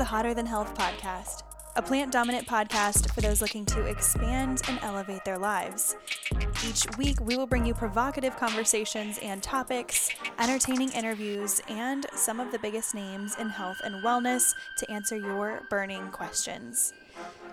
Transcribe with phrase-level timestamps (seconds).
[0.00, 1.42] the Hotter Than Health podcast,
[1.76, 5.94] a plant dominant podcast for those looking to expand and elevate their lives.
[6.66, 10.08] Each week, we will bring you provocative conversations and topics,
[10.38, 15.60] entertaining interviews, and some of the biggest names in health and wellness to answer your
[15.68, 16.94] burning questions.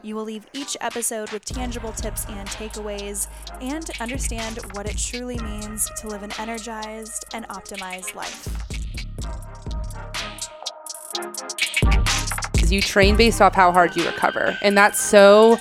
[0.02, 3.28] You will leave each episode with tangible tips and takeaways
[3.60, 8.48] and understand what it truly means to live an energized and optimized life.
[12.72, 14.58] You train based off how hard you recover.
[14.62, 15.60] And that's so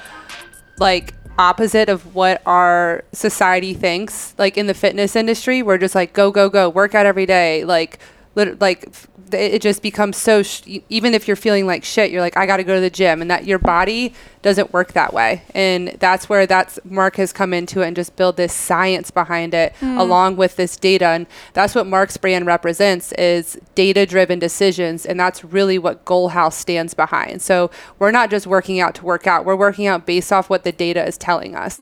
[0.78, 4.34] like opposite of what our society thinks.
[4.38, 7.64] Like in the fitness industry, we're just like go go go, work out every day,
[7.64, 7.98] like
[8.36, 8.88] like
[9.32, 12.58] it just becomes so sh- even if you're feeling like shit you're like i got
[12.58, 14.14] to go to the gym and that your body
[14.46, 15.42] doesn't work that way.
[15.56, 19.54] And that's where that's mark has come into it and just build this science behind
[19.54, 19.98] it mm.
[19.98, 21.06] along with this data.
[21.06, 25.04] And that's what mark's brand represents is data driven decisions.
[25.04, 27.42] And that's really what goal house stands behind.
[27.42, 29.44] So we're not just working out to work out.
[29.44, 31.80] We're working out based off what the data is telling us.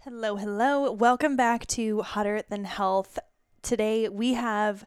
[0.00, 0.92] Hello hello.
[0.92, 3.18] Welcome back to hotter than health.
[3.62, 4.84] Today we have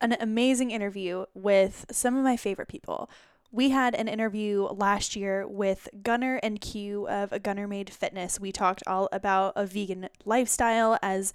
[0.00, 3.10] an amazing interview with some of my favorite people.
[3.50, 8.38] We had an interview last year with Gunner and Q of Gunner Made Fitness.
[8.38, 11.32] We talked all about a vegan lifestyle as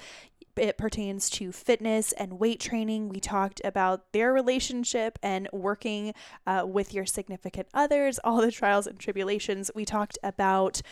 [0.55, 3.09] it pertains to fitness and weight training.
[3.09, 6.13] We talked about their relationship and working
[6.45, 9.71] uh, with your significant others, all the trials and tribulations.
[9.73, 10.83] We talked about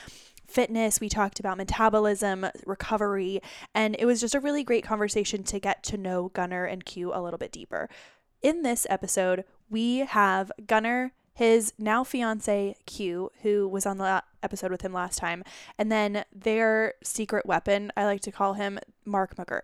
[0.51, 3.41] fitness, we talked about metabolism, recovery,
[3.73, 7.13] and it was just a really great conversation to get to know Gunner and Q
[7.13, 7.89] a little bit deeper.
[8.41, 14.71] In this episode, we have Gunner, his now fiance Q, who was on the episode
[14.71, 15.43] with him last time,
[15.77, 19.61] and then their secret weapon, I like to call him Mark McGirt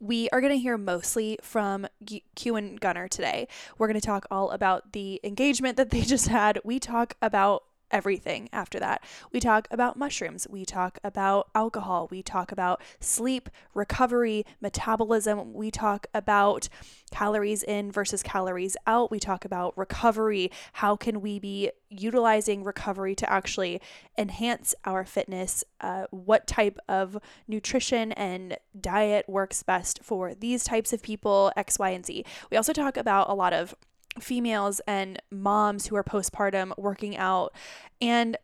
[0.00, 1.86] we are going to hear mostly from
[2.34, 3.48] Q and Gunner today.
[3.76, 6.60] We're going to talk all about the engagement that they just had.
[6.64, 9.02] We talk about everything after that.
[9.32, 15.70] We talk about mushrooms, we talk about alcohol, we talk about sleep, recovery, metabolism, we
[15.70, 16.68] talk about
[17.10, 23.14] calories in versus calories out, we talk about recovery, how can we be utilizing recovery
[23.14, 23.80] to actually
[24.16, 30.92] enhance our fitness, uh, what type of nutrition and diet works best for these types
[30.92, 32.24] of people, X, Y, and Z.
[32.50, 33.74] We also talk about a lot of
[34.20, 37.54] females and moms who are postpartum working out.
[38.00, 38.36] And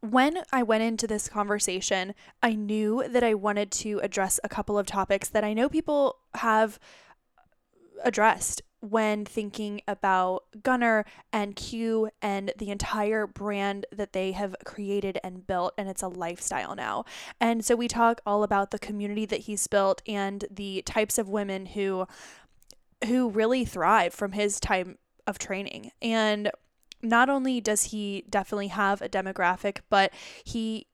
[0.00, 4.76] when I went into this conversation, I knew that I wanted to address a couple
[4.76, 6.80] of topics that I know people have
[8.04, 15.18] addressed when thinking about Gunnar and Q and the entire brand that they have created
[15.22, 17.04] and built, and it's a lifestyle now.
[17.40, 21.28] And so we talk all about the community that he's built and the types of
[21.28, 22.08] women who
[23.06, 25.90] who really thrive from his time of training.
[26.00, 26.50] And
[27.02, 30.12] not only does he definitely have a demographic, but
[30.44, 30.86] he,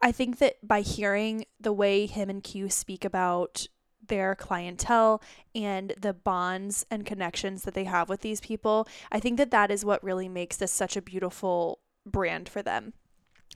[0.00, 3.66] I think that by hearing the way him and Q speak about
[4.04, 5.22] their clientele
[5.54, 9.70] and the bonds and connections that they have with these people, I think that that
[9.70, 12.94] is what really makes this such a beautiful brand for them.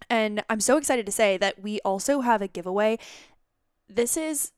[0.08, 2.98] And I'm so excited to say that we also have a giveaway.
[3.88, 4.52] This is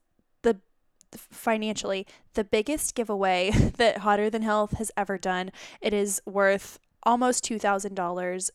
[1.16, 5.50] financially the biggest giveaway that Hotter Than Health has ever done.
[5.80, 8.50] It is worth almost $2,000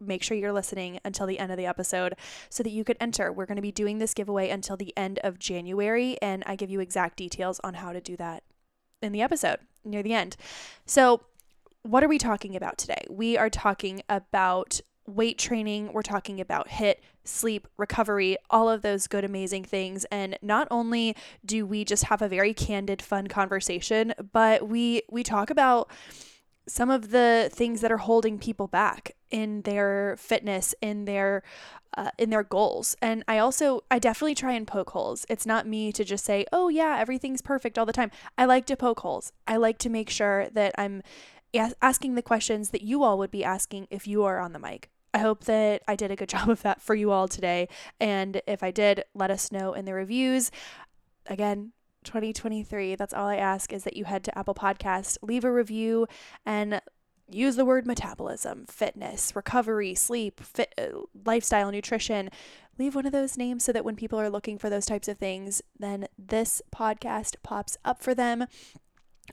[0.00, 2.14] make sure you're listening until the end of the episode
[2.48, 3.32] so that you could enter.
[3.32, 6.70] We're going to be doing this giveaway until the end of January, and I give
[6.70, 8.42] you exact details on how to do that
[9.02, 10.36] in the episode near the end.
[10.86, 11.22] So,
[11.82, 13.04] what are we talking about today?
[13.08, 16.96] We are talking about weight training, we're talking about HIIT,
[17.28, 20.04] sleep, recovery, all of those good, amazing things.
[20.06, 25.22] And not only do we just have a very candid, fun conversation, but we we
[25.22, 25.90] talk about
[26.66, 31.42] some of the things that are holding people back in their fitness, in their
[31.96, 32.96] uh, in their goals.
[33.00, 35.26] And I also I definitely try and poke holes.
[35.28, 38.66] It's not me to just say, "Oh yeah, everything's perfect all the time." I like
[38.66, 39.32] to poke holes.
[39.46, 41.02] I like to make sure that I'm
[41.80, 44.90] asking the questions that you all would be asking if you are on the mic.
[45.14, 47.68] I hope that I did a good job of that for you all today.
[48.00, 50.50] And if I did, let us know in the reviews.
[51.26, 51.72] Again,
[52.04, 56.06] 2023, that's all I ask is that you head to Apple Podcast, leave a review,
[56.46, 56.80] and
[57.30, 62.30] use the word metabolism, fitness, recovery, sleep, fit, uh, lifestyle, nutrition.
[62.78, 65.18] Leave one of those names so that when people are looking for those types of
[65.18, 68.46] things, then this podcast pops up for them.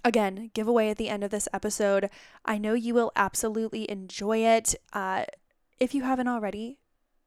[0.03, 2.09] Again, giveaway at the end of this episode.
[2.43, 4.75] I know you will absolutely enjoy it.
[4.91, 5.25] Uh,
[5.79, 6.77] if you haven't already,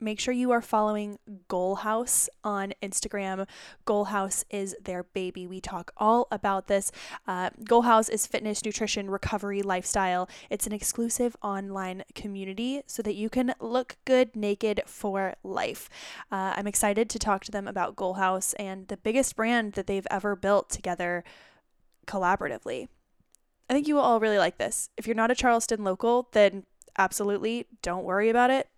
[0.01, 1.19] make sure you are following
[1.49, 3.47] Goal House on Instagram.
[3.85, 5.47] Goal House is their baby.
[5.47, 6.93] We talk all about this.
[7.27, 10.29] Uh, Goal House is fitness, nutrition, recovery, lifestyle.
[10.51, 15.91] It's an exclusive online community so that you can look good naked for life.
[16.31, 19.87] Uh, I'm excited to talk to them about Goal House and the biggest brand that
[19.87, 21.25] they've ever built together
[22.07, 22.89] collaboratively.
[23.69, 24.89] I think you will all really like this.
[24.97, 26.65] If you're not a Charleston local, then
[26.99, 28.69] absolutely don't worry about it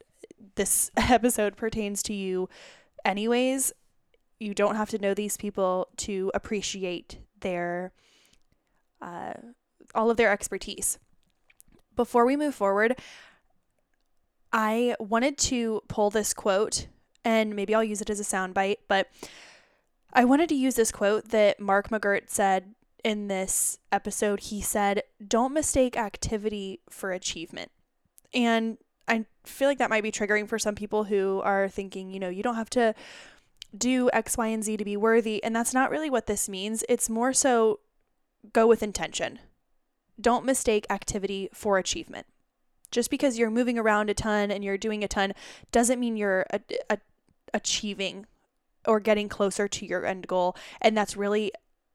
[0.55, 2.49] this episode pertains to you
[3.05, 3.73] anyways.
[4.39, 7.93] You don't have to know these people to appreciate their
[9.03, 9.35] uh,
[9.95, 10.99] all of their expertise.
[11.97, 12.99] Before we move forward,
[14.53, 16.87] I wanted to pull this quote,
[17.25, 19.09] and maybe I'll use it as a soundbite, but
[20.13, 22.75] I wanted to use this quote that Mark McGirt said
[23.05, 24.41] in this episode.
[24.41, 27.71] He said, Don't mistake activity for achievement.
[28.33, 28.79] And
[29.09, 32.29] I feel like that might be triggering for some people who are thinking, you know,
[32.29, 32.95] you don't have to
[33.77, 35.43] do X, Y, and Z to be worthy.
[35.43, 36.85] And that's not really what this means.
[36.89, 37.81] It's more so
[38.53, 39.39] go with intention.
[40.21, 42.27] Don't mistake activity for achievement.
[42.91, 45.33] Just because you're moving around a ton and you're doing a ton
[45.71, 46.99] doesn't mean you're a, a,
[47.55, 48.27] achieving
[48.87, 50.57] or getting closer to your end goal.
[50.81, 51.53] And that's really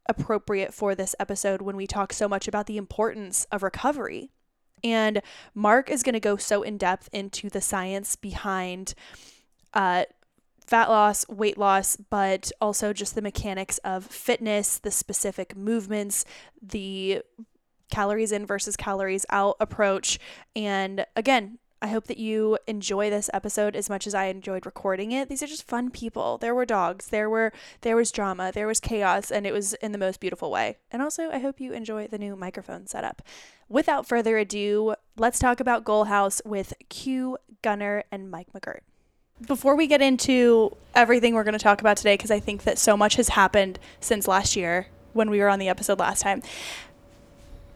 [0.08, 4.32] appropriate for this episode when we talk so much about the importance of recovery
[4.86, 5.22] and
[5.56, 8.94] Mark is going to go so in depth into the science behind
[9.74, 10.06] uh,
[10.66, 16.24] fat loss, weight loss, but also just the mechanics of fitness, the specific movements,
[16.62, 17.24] the
[17.90, 20.20] calories in versus calories out approach.
[20.56, 25.12] And again, I hope that you enjoy this episode as much as I enjoyed recording
[25.12, 25.30] it.
[25.30, 26.40] These are just fun people.
[26.40, 29.92] There were dogs, there were there was drama, there was chaos, and it was in
[29.92, 30.78] the most beautiful way.
[30.92, 33.22] And also, I hope you enjoy the new microphone setup.
[33.70, 38.80] Without further ado, let's talk about Goal House with Q Gunner and Mike McGirt.
[39.46, 42.80] Before we get into everything we're going to talk about today, because I think that
[42.80, 46.42] so much has happened since last year when we were on the episode last time,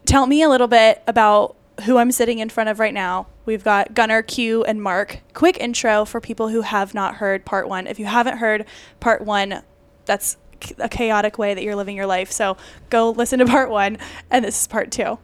[0.04, 1.54] tell me a little bit about
[1.84, 3.26] who I'm sitting in front of right now.
[3.44, 5.20] We've got Gunner, Q, and Mark.
[5.34, 7.86] Quick intro for people who have not heard part one.
[7.86, 8.64] If you haven't heard
[9.00, 9.62] part one,
[10.04, 10.36] that's
[10.78, 12.30] a chaotic way that you're living your life.
[12.30, 12.56] So
[12.90, 13.98] go listen to part one,
[14.30, 15.18] and this is part two.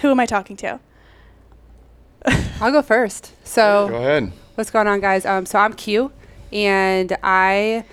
[0.00, 0.80] Who am I talking to?
[2.60, 3.32] I'll go first.
[3.44, 4.32] So go ahead.
[4.54, 5.24] What's going on, guys?
[5.24, 6.12] Um, so I'm Q,
[6.52, 7.84] and I.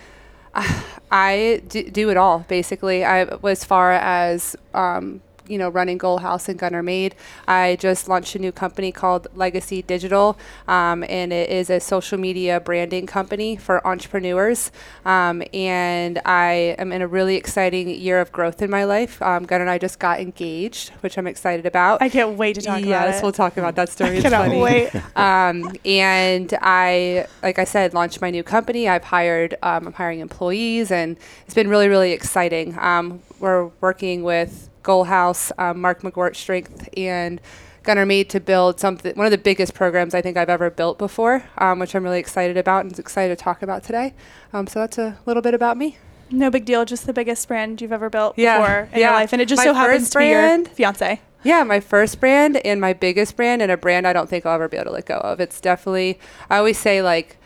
[1.11, 3.05] I do it all basically.
[3.05, 7.15] I, as far as um, you know, running Goal House and Gunner Made.
[7.47, 10.37] I just launched a new company called Legacy Digital,
[10.67, 14.71] um, and it is a social media branding company for entrepreneurs.
[15.05, 19.21] Um, and I am in a really exciting year of growth in my life.
[19.21, 22.01] Um, Gunner and I just got engaged, which I'm excited about.
[22.01, 23.11] I can't wait to talk yes, about it.
[23.11, 24.17] Yes, we'll talk about that story.
[24.17, 24.91] I cannot wait.
[25.15, 28.87] Um, and I, like I said, launched my new company.
[28.89, 32.77] I've hired, um, I'm hiring employees, and it's been really, really exciting.
[32.79, 37.41] Um, we're working with Goal House, um, Mark McGirt Strength, and
[37.83, 40.97] Gunner Made to build something, one of the biggest programs I think I've ever built
[40.97, 44.13] before, um, which I'm really excited about and excited to talk about today.
[44.53, 45.97] Um, so that's a little bit about me.
[46.31, 48.59] No big deal, just the biggest brand you've ever built yeah.
[48.59, 49.09] before in yeah.
[49.09, 51.21] your life, and it just my so happens to be your fiance.
[51.43, 54.55] Yeah, my first brand and my biggest brand, and a brand I don't think I'll
[54.55, 55.39] ever be able to let go of.
[55.39, 57.37] It's definitely, I always say like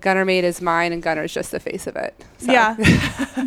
[0.00, 2.14] Gunner Made is mine, and Gunner's just the face of it.
[2.38, 2.52] So.
[2.52, 2.76] Yeah,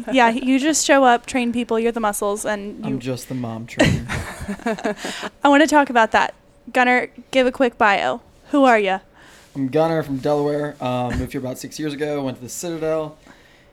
[0.11, 0.29] yeah.
[0.29, 1.79] You just show up, train people.
[1.79, 4.05] You're the muscles, and you I'm just the mom trainer.
[5.43, 6.33] I want to talk about that.
[6.73, 8.21] Gunner, give a quick bio.
[8.49, 8.99] Who are you?
[9.55, 10.75] I'm Gunner from Delaware.
[10.81, 12.23] Um, moved here about six years ago.
[12.23, 13.17] Went to the Citadel,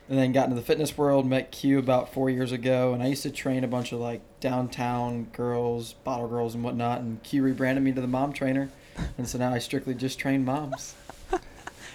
[0.09, 1.27] and then got into the fitness world.
[1.27, 4.21] Met Q about four years ago, and I used to train a bunch of like
[4.39, 7.01] downtown girls, bottle girls, and whatnot.
[7.01, 8.71] And Q rebranded me to the mom trainer,
[9.17, 10.95] and so now I strictly just train moms.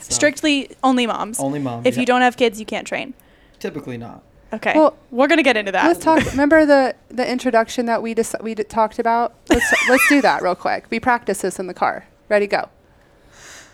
[0.03, 1.39] So Strictly only moms.
[1.39, 1.85] Only moms.
[1.85, 2.01] If yeah.
[2.01, 3.13] you don't have kids, you can't train.
[3.59, 4.23] Typically not.
[4.51, 4.73] Okay.
[4.75, 5.87] Well, we're gonna get into that.
[5.87, 6.23] Let's talk.
[6.31, 9.33] remember the the introduction that we just we d- talked about.
[9.49, 10.85] Let's let's do that real quick.
[10.89, 12.05] We practice this in the car.
[12.29, 12.69] Ready, go.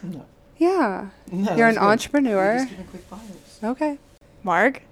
[0.01, 0.25] No.
[0.57, 1.09] Yeah.
[1.31, 1.83] No, You're an good.
[1.83, 2.67] entrepreneur.
[3.63, 3.97] Okay.
[4.43, 4.83] Mark.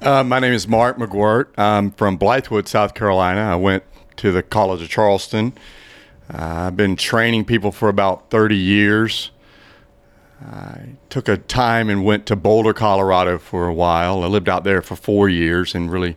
[0.00, 1.46] Uh, my name is Mark McGirt.
[1.58, 3.40] I'm from Blythewood, South Carolina.
[3.40, 3.84] I went
[4.16, 5.52] to the College of Charleston.
[6.32, 9.30] Uh, I've been training people for about 30 years.
[10.40, 14.22] I took a time and went to Boulder, Colorado for a while.
[14.22, 16.16] I lived out there for four years and really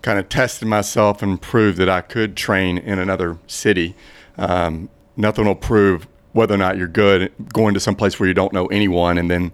[0.00, 3.94] kind of tested myself and proved that I could train in another city.
[4.38, 8.34] Um, nothing will prove whether or not you're good going to some place where you
[8.34, 9.52] don't know anyone and then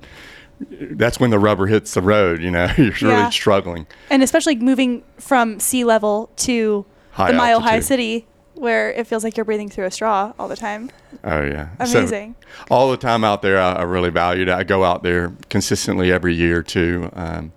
[0.70, 3.20] that's when the rubber hits the road, you know, you're yeah.
[3.20, 3.86] really struggling.
[4.10, 7.70] And especially moving from sea level to high the mile altitude.
[7.70, 8.26] high city
[8.58, 10.90] where it feels like you're breathing through a straw all the time.
[11.24, 12.34] Oh yeah, So, Amazing.
[12.70, 14.52] all the time out there, I, I really valued it.
[14.54, 17.52] I go out there consistently every year too, um,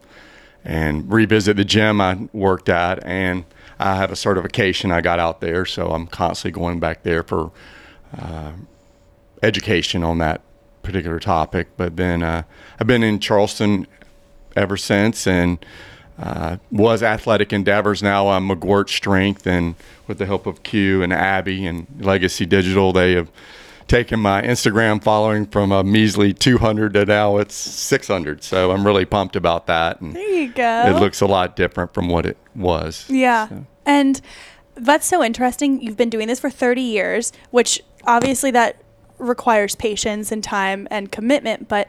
[0.64, 3.46] and revisit the gym I worked at, and
[3.80, 7.52] I have a certification I got out there, so I'm constantly going back there for
[8.18, 8.52] uh,
[9.42, 10.42] education on that
[10.84, 11.70] particular topic.
[11.78, 12.44] But then uh,
[12.80, 13.88] I've been in Charleston
[14.56, 15.64] ever since, and
[16.20, 18.02] uh, was athletic endeavors.
[18.04, 19.76] Now I'm McGuirt Strength, and
[20.08, 23.30] with the help of Q and Abby and Legacy Digital, they have
[23.88, 28.44] taken my Instagram following from a measly 200 to now it's 600.
[28.44, 30.84] So I'm really pumped about that, and There you go.
[30.96, 33.06] it looks a lot different from what it was.
[33.10, 33.48] Yeah.
[33.50, 34.22] So- And
[34.76, 35.82] that's so interesting.
[35.82, 38.78] You've been doing this for 30 years, which obviously that
[39.18, 41.88] requires patience and time and commitment, but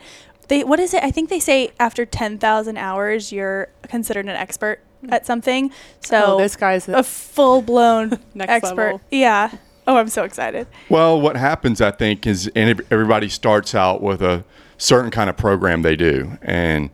[0.53, 1.03] they what is it?
[1.03, 5.13] I think they say after 10,000 hours you're considered an expert hmm.
[5.13, 5.73] at something.
[6.01, 8.77] So oh, this guy's a full-blown expert.
[8.77, 9.01] level.
[9.11, 9.51] Yeah.
[9.87, 10.69] Oh, I'm so excited.
[10.89, 14.45] Well, what happens, I think, is everybody starts out with a
[14.79, 16.39] certain kind of program they do.
[16.41, 16.91] And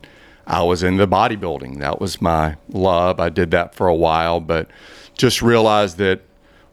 [0.47, 1.79] I was in the bodybuilding.
[1.79, 3.19] That was my love.
[3.19, 4.69] I did that for a while, but
[5.15, 6.21] just realized that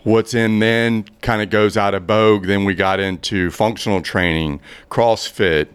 [0.05, 2.47] what's in then kind of goes out of vogue.
[2.47, 5.69] Then we got into functional training, CrossFit.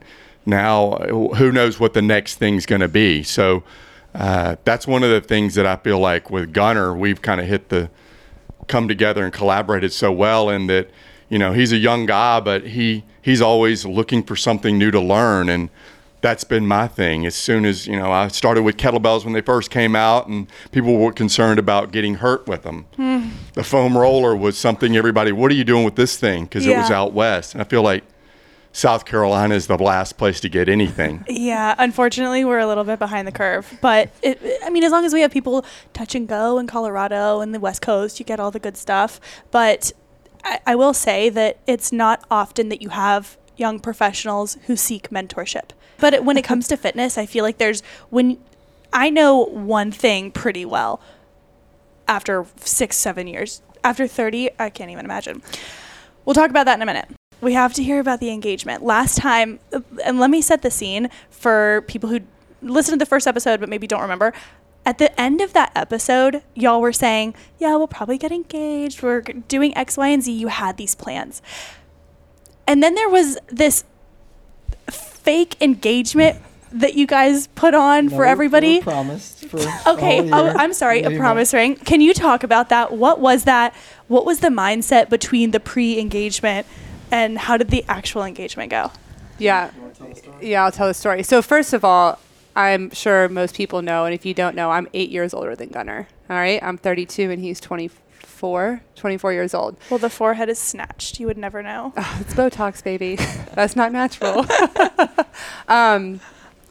[0.45, 0.97] Now,
[1.35, 3.23] who knows what the next thing's going to be?
[3.23, 3.63] So
[4.15, 7.47] uh, that's one of the things that I feel like with Gunner, we've kind of
[7.47, 7.89] hit the
[8.67, 10.89] come together and collaborated so well in that
[11.29, 14.99] you know he's a young guy but he he's always looking for something new to
[14.99, 15.69] learn and
[16.21, 17.25] that's been my thing.
[17.25, 20.47] As soon as you know i started with kettlebells when they first came out and
[20.71, 22.85] people were concerned about getting hurt with them.
[23.53, 26.43] The foam roller was something everybody what are you doing with this thing?
[26.45, 27.53] Because it was out west.
[27.53, 28.03] And i feel like
[28.71, 32.99] south carolina is the last place to get anything Yeah, unfortunately, we're a little bit
[32.99, 33.77] behind the curve.
[33.81, 37.41] But it, I mean, as long as we have people touch and go in Colorado
[37.41, 39.19] and the West Coast, you get all the good stuff.
[39.49, 39.91] But
[40.43, 45.09] I, I will say that it's not often that you have young professionals who seek
[45.09, 45.71] mentorship.
[45.99, 48.37] But when it comes to fitness, I feel like there's when
[48.93, 51.01] I know one thing pretty well
[52.07, 53.61] after six, seven years.
[53.83, 55.41] After 30, I can't even imagine.
[56.23, 57.09] We'll talk about that in a minute.
[57.41, 58.83] We have to hear about the engagement.
[58.83, 59.59] Last time,
[60.05, 62.19] and let me set the scene for people who
[62.61, 64.31] listened to the first episode but maybe don't remember.
[64.85, 69.01] At the end of that episode, y'all were saying, Yeah, we'll probably get engaged.
[69.03, 70.31] We're doing X, Y, and Z.
[70.31, 71.41] You had these plans.
[72.67, 73.83] And then there was this
[74.89, 76.39] fake engagement
[76.71, 78.81] that you guys put on No, for we- we everybody.
[78.81, 79.57] promised for
[79.87, 81.75] Okay, oh, I'm sorry, a promise ring.
[81.75, 82.93] Can you talk about that?
[82.93, 83.75] What was that?
[84.07, 86.65] What was the mindset between the pre-engagement
[87.11, 88.91] and how did the actual engagement go?
[89.37, 89.71] Yeah.
[90.41, 91.23] Yeah, I'll tell the story.
[91.23, 92.19] So first of all,
[92.55, 95.69] I'm sure most people know, and if you don't know, I'm eight years older than
[95.69, 96.07] Gunnar.
[96.29, 99.77] All right, I'm 32 and he's 24, 24 years old.
[99.89, 101.19] Well, the forehead is snatched.
[101.19, 101.93] You would never know.
[101.97, 103.15] Oh, it's Botox, baby.
[103.53, 104.45] That's not natural.
[105.67, 106.19] um,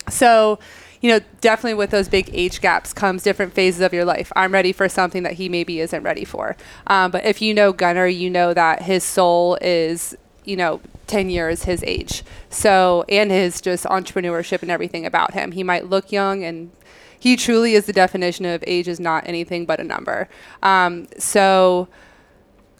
[0.08, 0.58] so,
[1.00, 4.30] you know, definitely with those big age gaps comes different phases of your life.
[4.36, 6.56] I'm ready for something that he maybe isn't ready for.
[6.88, 11.30] Um, but if you know Gunnar, you know that his soul is, you know, 10
[11.30, 12.22] years his age.
[12.48, 15.52] So, and his just entrepreneurship and everything about him.
[15.52, 16.70] He might look young and
[17.18, 20.28] he truly is the definition of age is not anything but a number.
[20.62, 21.88] Um, so,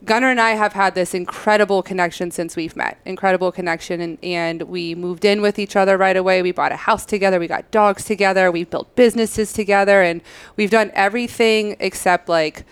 [0.03, 2.99] Gunnar and I have had this incredible connection since we've met.
[3.05, 4.01] Incredible connection.
[4.01, 6.41] And, and we moved in with each other right away.
[6.41, 7.39] We bought a house together.
[7.39, 8.51] We got dogs together.
[8.51, 10.01] We've built businesses together.
[10.01, 10.23] And
[10.57, 12.65] we've done everything except like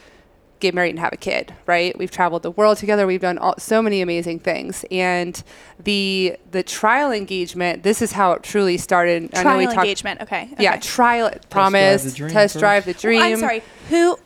[0.61, 1.97] get married and have a kid, right?
[1.99, 3.07] We've traveled the world together.
[3.07, 4.85] We've done all, so many amazing things.
[4.91, 5.43] And
[5.83, 9.31] the the trial engagement, this is how it truly started.
[9.35, 10.21] I know Trial we talked- engagement.
[10.23, 10.49] Okay.
[10.59, 10.81] Yeah, okay.
[10.81, 12.61] trial drive promise, the dream test first.
[12.61, 13.21] drive the dream.
[13.21, 13.63] Well, I'm sorry.
[13.91, 14.19] Who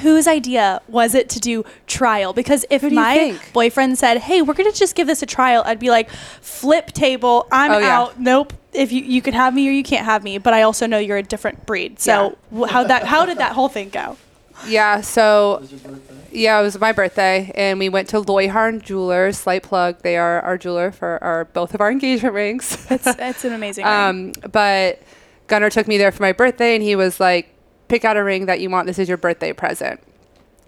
[0.00, 2.32] whose idea was it to do trial?
[2.32, 3.52] Because if Who do you my think?
[3.52, 6.86] boyfriend said, "Hey, we're going to just give this a trial," I'd be like, "Flip
[6.92, 7.46] table.
[7.52, 8.00] I'm Oh, yeah.
[8.00, 8.18] out.
[8.20, 8.52] Nope.
[8.72, 10.98] If you you could have me or you can't have me, but I also know
[10.98, 12.00] you're a different breed.
[12.00, 14.16] So wh- how that how did that whole thing go?
[14.66, 16.14] Yeah, so Was your birthday?
[16.32, 19.38] Yeah, it was my birthday, and we went to Loyharn Jewelers.
[19.38, 22.86] Slight plug, they are our jeweler for our both of our engagement rings.
[22.90, 23.84] It's it's an amazing.
[23.84, 23.94] ring.
[23.94, 25.00] um, but
[25.46, 27.54] Gunnar took me there for my birthday, and he was like,
[27.88, 28.86] "Pick out a ring that you want.
[28.86, 30.00] This is your birthday present."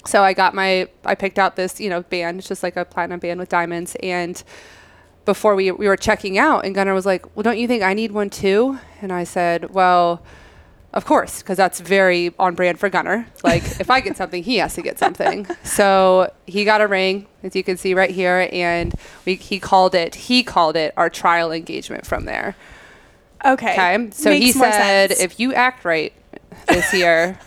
[0.07, 2.38] So I got my, I picked out this, you know, band.
[2.38, 3.97] It's just like a platinum band with diamonds.
[4.05, 4.41] And
[5.25, 7.93] before we we were checking out, and Gunnar was like, "Well, don't you think I
[7.95, 10.23] need one too?" And I said, "Well."
[10.97, 13.26] Of course, because that's very on brand for Gunner.
[13.45, 15.47] Like, if I get something, he has to get something.
[15.62, 18.95] So he got a ring, as you can see right here, and
[19.26, 20.15] we, he called it.
[20.15, 22.57] He called it our trial engagement from there.
[23.45, 23.73] okay.
[23.75, 25.21] Okay, so Makes he said, sense.
[25.21, 26.15] if you act right
[26.67, 27.38] this year,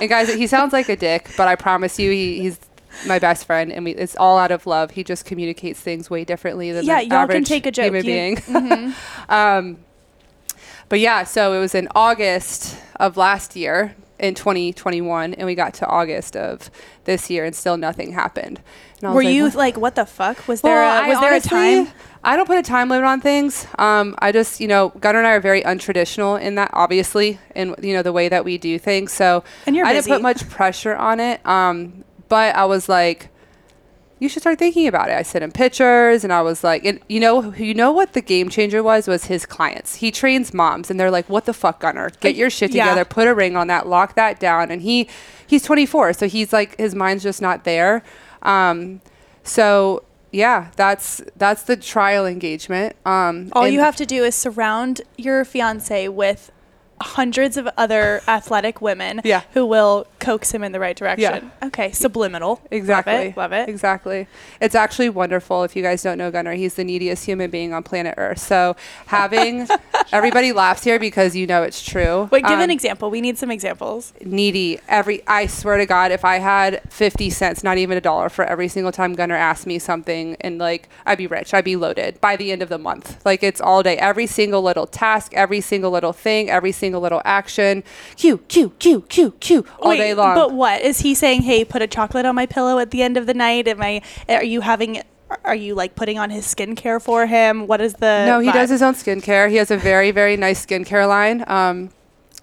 [0.00, 2.58] and guys, he sounds like a dick, but I promise you, he, he's
[3.06, 4.92] my best friend, and we it's all out of love.
[4.92, 7.84] He just communicates things way differently than Yeah, the y'all can take a joke.
[7.86, 8.36] human You- being.
[8.36, 8.94] Mhm.
[9.28, 9.76] Um,
[10.90, 15.72] but yeah, so it was in August of last year in 2021, and we got
[15.74, 16.70] to August of
[17.04, 18.60] this year, and still nothing happened.
[19.02, 20.46] And Were like, you "What?" like, what the fuck?
[20.46, 21.94] Was there Well, a, I was there honestly- a time?
[22.22, 23.66] I don't put a time limit on things.
[23.78, 27.74] Um, I just, you know, Gunnar and I are very untraditional in that, obviously, in
[27.80, 29.10] you know the way that we do things.
[29.10, 31.44] So And you're I didn't put much pressure on it.
[31.46, 33.30] Um, but I was like,
[34.20, 35.14] you should start thinking about it.
[35.16, 38.20] I sent him pictures, and I was like, and you know, you know what the
[38.20, 39.96] game changer was was his clients.
[39.96, 42.10] He trains moms, and they're like, "What the fuck, Gunnar?
[42.20, 42.84] Get your shit Yeah.
[42.84, 43.04] together.
[43.04, 43.88] Put a ring on that.
[43.88, 45.08] Lock that down." And he,
[45.46, 48.02] he's 24, so he's like, his mind's just not there.
[48.42, 49.00] Um,
[49.42, 52.94] so yeah, that's that's the trial engagement.
[53.04, 56.52] Um, All you have to do is surround your fiance with
[57.00, 59.42] hundreds of other athletic women Yeah.
[59.52, 61.50] who will coax him in the right direction.
[61.62, 61.66] Yeah.
[61.68, 62.60] Okay, subliminal.
[62.70, 63.12] Exactly.
[63.14, 63.36] Love it.
[63.36, 63.68] Love it.
[63.68, 64.26] Exactly.
[64.60, 65.64] It's actually wonderful.
[65.64, 68.38] If you guys don't know Gunnar, he's the neediest human being on planet Earth.
[68.38, 68.76] So
[69.06, 69.66] having
[70.12, 72.28] everybody laughs here because you know it's true.
[72.30, 73.10] Wait, give an Um, example.
[73.10, 74.12] We need some examples.
[74.24, 78.28] needy every i swear to god if i had 50 cents not even a dollar
[78.28, 81.76] for every single time gunnar asked me something and like i'd be rich i'd be
[81.76, 85.32] loaded by the end of the month like it's all day every single little task
[85.34, 87.84] every single little thing every single little action
[88.16, 91.42] q q q q q all Wait, day long But what is he saying?
[91.42, 93.68] Hey, put a chocolate on my pillow at the end of the night.
[93.68, 94.02] Am I?
[94.28, 95.02] Are you having?
[95.44, 97.66] Are you like putting on his skincare for him?
[97.68, 98.24] What is the?
[98.26, 98.52] no he vibe?
[98.54, 101.90] does his own skincare he has a very very nice skincare line um,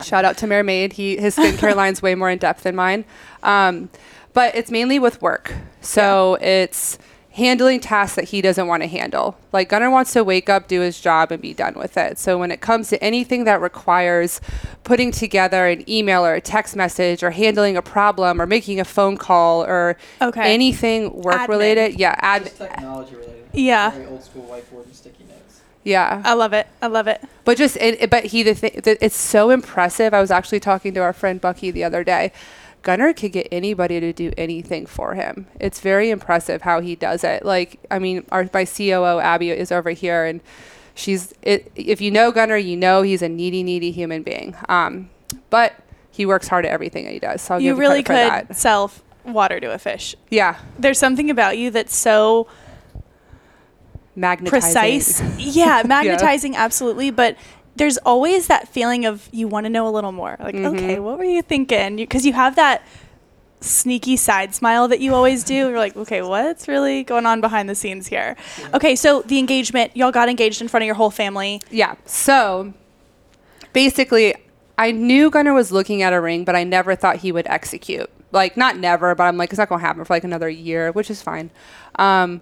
[0.01, 3.03] shout out to mermaid he his skincare line's way more in depth than mine
[3.43, 3.89] um,
[4.33, 6.97] but it's mainly with work so it's
[7.37, 10.81] handling tasks that he doesn't want to handle like gunnar wants to wake up do
[10.81, 14.41] his job and be done with it so when it comes to anything that requires
[14.83, 18.85] putting together an email or a text message or handling a problem or making a
[18.85, 20.51] phone call or Okay.
[20.53, 23.33] anything work related yeah ad- Just technology related.
[23.53, 23.91] Yeah.
[23.91, 25.61] Very old school whiteboard and sticky notes.
[25.83, 26.67] yeah I love it.
[26.81, 27.21] I love it.
[27.45, 30.13] But just, it, it- but he, the thing, the, it's so impressive.
[30.13, 32.31] I was actually talking to our friend Bucky the other day.
[32.87, 35.47] Gunnar could get anybody to do anything for him.
[35.59, 37.43] It's very impressive how he does it.
[37.43, 40.39] Like, I mean, our my COO Abby is over here, and
[40.95, 41.33] she's.
[41.41, 44.55] It, if you know Gunnar, you know he's a needy, needy human being.
[44.69, 45.09] Um,
[45.49, 45.73] but
[46.11, 47.41] he works hard at everything that he does.
[47.41, 48.89] So I'll you really could sell
[49.25, 50.15] water to a fish.
[50.29, 52.47] Yeah, There's something about you that's so
[54.15, 54.61] magnetizing.
[54.61, 55.21] precise.
[55.37, 57.35] Yeah, magnetizing absolutely, but
[57.77, 60.35] there's always that feeling of you want to know a little more.
[60.39, 60.65] Like, Mhm.
[60.73, 61.95] okay, what were you thinking?
[61.97, 62.81] Because you, have that
[63.61, 65.53] sneaky side smile that you always do.
[65.53, 68.35] You're like, okay, what's really going on behind the scenes here?
[68.73, 71.61] Okay, so the engagement, y'all got engaged in front of your whole family.
[71.71, 71.95] Yeah.
[72.05, 72.73] So
[73.73, 74.35] basically,
[74.77, 78.09] I knew Gunnar was looking at a ring, but I never thought he would execute.
[78.31, 80.91] Like, not never, but I'm like, it's not going to happen for like another year,
[80.91, 81.49] which is fine.
[81.95, 82.41] Um,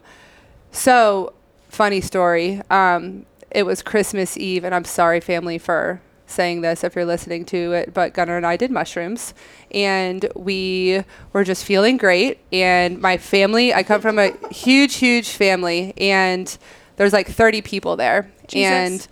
[0.71, 1.33] so,
[1.69, 2.61] funny story.
[2.69, 7.45] Um, it was Christmas Eve, and I'm sorry, family, for saying this if you're listening
[7.45, 9.33] to it, but Gunnar and I did mushrooms,
[9.71, 12.39] and we were just feeling great.
[12.51, 16.55] And my family, I come from a huge, huge family, and
[16.97, 18.69] there's like 30 people there, Jesus.
[18.69, 19.07] and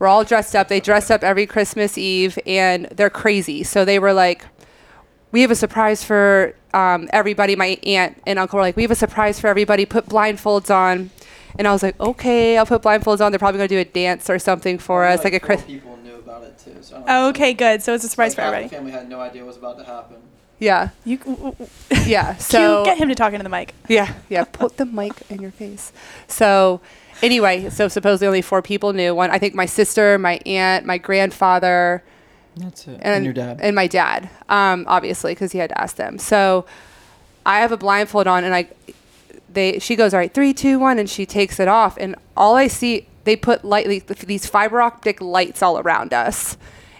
[0.00, 0.66] we're all dressed up.
[0.66, 3.62] They dress up every Christmas Eve, and they're crazy.
[3.62, 4.44] So they were like,
[5.30, 7.54] we have a surprise for um, everybody.
[7.54, 9.86] My aunt and uncle were like, we have a surprise for everybody.
[9.86, 11.10] Put blindfolds on.
[11.58, 13.30] And I was like, okay, I'll put blindfolds on.
[13.32, 15.62] They're probably going to do a dance or something for us, like a four Chris.
[15.62, 16.76] people knew about it too.
[16.82, 17.28] So I don't Oh, know.
[17.28, 17.82] okay, good.
[17.82, 18.76] So it's a surprise Like, for half the everybody.
[18.76, 20.16] family had no idea what was about to happen.
[20.58, 21.68] Yeah, You w- w-
[22.06, 22.36] yeah.
[22.38, 23.74] so So get him to talk into the mic.
[23.88, 24.44] Yeah, yeah.
[24.44, 25.92] Put the mic in your face.
[26.28, 26.80] So,
[27.22, 29.14] anyway, so supposedly only four people knew.
[29.14, 32.02] One, I think my sister, my aunt, my grandfather,
[32.56, 33.00] That's it.
[33.02, 33.60] and, And, your dad.
[33.62, 36.18] and my dad, um, obviously, because he had to ask them.
[36.18, 36.64] So,
[37.44, 38.68] I have a blindfold on, and I,
[39.54, 42.56] they, she goes, all right, three, two, one, and she takes it off, and all
[42.56, 46.56] I see, they put lightly these fiber optic lights all around us.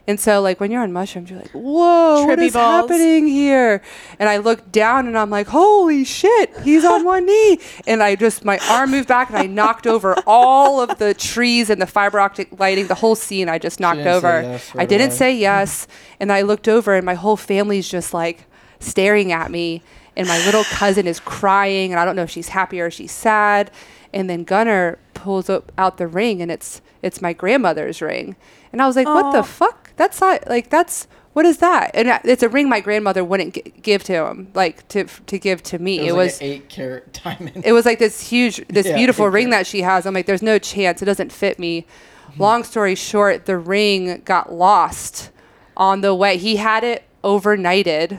[0.06, 2.90] And so, like when you're on mushrooms, you're like, "Whoa, what is balls.
[2.90, 3.80] happening here?"
[4.18, 8.14] And I look down, and I'm like, "Holy shit, he's on one knee!" And I
[8.14, 11.86] just my arm moved back, and I knocked over all of the trees and the
[11.86, 13.48] fiber optic lighting, the whole scene.
[13.48, 14.42] I just knocked didn't say over.
[14.42, 15.86] yes I didn't say yes,
[16.20, 18.44] and I looked over, and my whole family's just like
[18.80, 19.82] staring at me,
[20.16, 23.12] and my little cousin is crying, and I don't know if she's happy or she's
[23.12, 23.70] sad.
[24.12, 28.36] And then Gunnar pulls up out the ring, and it's it's my grandmother's ring,
[28.72, 29.90] and I was like, "What the fuck?
[29.96, 31.90] That's not like that's." What is that?
[31.94, 35.36] And uh, it's a ring my grandmother wouldn't gi- give to him, like to to
[35.36, 35.98] give to me.
[36.06, 37.62] it was, It like was an eight carat diamond.
[37.66, 39.58] it was like this huge this Yeah, beautiful ring carat.
[39.62, 41.86] that she has i'm like there's no chance it doesn't fit me
[42.28, 42.40] Mm-hmm.
[42.42, 45.30] long story short the ring got lost
[45.76, 48.18] on the way he had it overnighted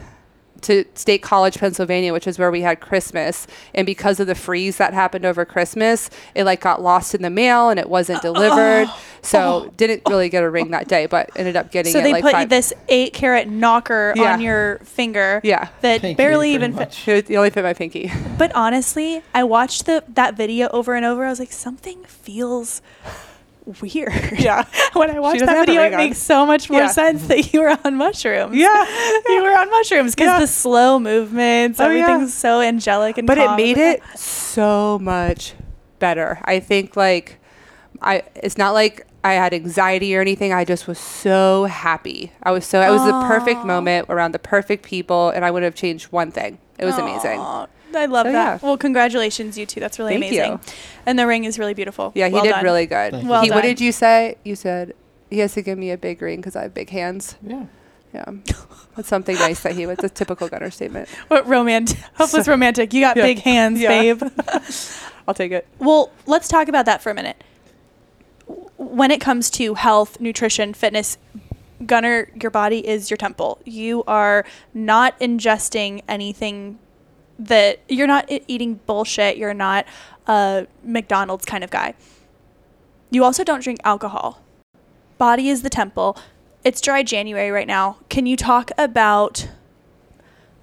[0.62, 3.46] to State College, Pennsylvania, which is where we had Christmas.
[3.74, 7.30] And because of the freeze that happened over Christmas, it like got lost in the
[7.30, 8.86] mail and it wasn't uh, delivered.
[8.88, 9.00] Oh.
[9.22, 12.12] so didn't really get a ring that day, but ended up getting So it they
[12.12, 14.32] like put five- this eight carat knocker Yeah.
[14.34, 15.40] on your finger.
[15.42, 15.68] Yeah.
[15.80, 16.78] That Pinky, barely pretty even fit.
[16.80, 17.08] much.
[17.08, 18.12] It only fit my pinky.
[18.38, 21.24] But honestly, I watched the that video over and over.
[21.24, 22.82] I was like, something feels
[23.82, 24.12] weird.
[24.38, 24.64] Yeah.
[24.94, 25.98] when I watched that video, it on.
[25.98, 26.88] makes so much more Yeah.
[26.88, 28.54] sense that you were on mushrooms.
[28.56, 28.86] Yeah.
[29.28, 30.40] you were on mushrooms because Yeah.
[30.40, 32.02] the slow movements, Oh, yeah.
[32.04, 35.54] everything's so angelic and but it made it so much
[35.98, 36.38] better.
[36.44, 37.38] I think like
[38.00, 40.52] I it's not like I had anxiety or anything.
[40.52, 42.30] I just was so happy.
[42.44, 45.66] I was so it was the perfect moment around the perfect people and I wouldn't
[45.66, 46.58] have changed one thing.
[46.78, 47.40] It was amazing.
[47.94, 48.62] Aw, I love So, that.
[48.62, 48.66] yeah.
[48.66, 49.80] Well, congratulations, you two.
[49.80, 50.52] That's really Thank amazing.
[50.52, 50.60] you.
[51.06, 52.12] And the ring is really beautiful.
[52.14, 52.64] Yeah, he Well did done.
[52.64, 53.12] really good.
[53.12, 53.28] Thank.
[53.28, 54.36] Well he, what did you say?
[54.44, 54.94] You said
[55.30, 57.36] he has to give me a big ring because I have big hands.
[57.46, 57.66] Yeah.
[58.14, 58.24] Yeah,
[58.94, 59.82] that's something nice that he.
[59.82, 61.08] It's a typical gunner statement.
[61.28, 61.98] What romantic?
[62.14, 62.94] Hopeless So- romantic.
[62.94, 63.24] You got Yeah.
[63.24, 63.88] big hands, Yeah.
[63.88, 64.22] babe.
[65.28, 65.66] I'll take it.
[65.80, 67.42] Well, let's talk about that for a minute.
[68.78, 71.18] When it comes to health, nutrition, fitness,
[71.84, 73.58] Gunner, your body is your temple.
[73.66, 76.78] You are not ingesting anything
[77.38, 79.36] that you're not eating bullshit.
[79.36, 79.86] You're not
[80.26, 81.94] a McDonald's kind of guy.
[83.10, 84.42] You also don't drink alcohol.
[85.18, 86.18] Body is the temple.
[86.64, 87.98] It's dry January right now.
[88.08, 89.48] Can you talk about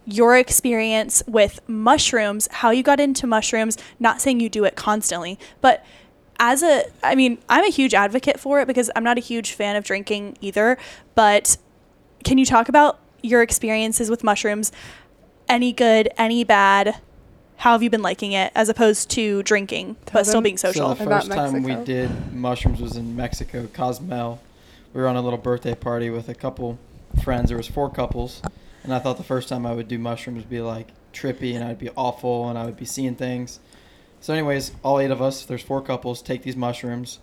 [0.06, 5.40] your experience with mushrooms, how you got into mushrooms, not saying you do it constantly,
[5.62, 5.84] but
[6.40, 9.54] as a I mean, I'm a huge advocate for it because I'm not a huge
[9.54, 10.78] fan of drinking either,
[11.16, 11.58] but
[12.24, 14.72] can you talk about your experiences with mushrooms?
[15.54, 16.96] Any good, any bad?
[17.58, 20.46] How have you been liking it as opposed to drinking, Tell but still them.
[20.46, 20.88] being social?
[20.90, 21.86] So the About first time we Mexico.
[21.86, 24.42] did mushrooms was in Mexico, Cozumel.
[24.96, 26.80] We were on a little birthday party with a couple
[27.24, 27.50] friends.
[27.50, 28.42] There was four couples,
[28.84, 31.64] and I thought the first time I would do mushrooms would be like trippy, and
[31.64, 33.60] I'd be awful, and I would be seeing things.
[34.22, 37.20] So, anyways, all eight of us, there's four couples, take these mushrooms,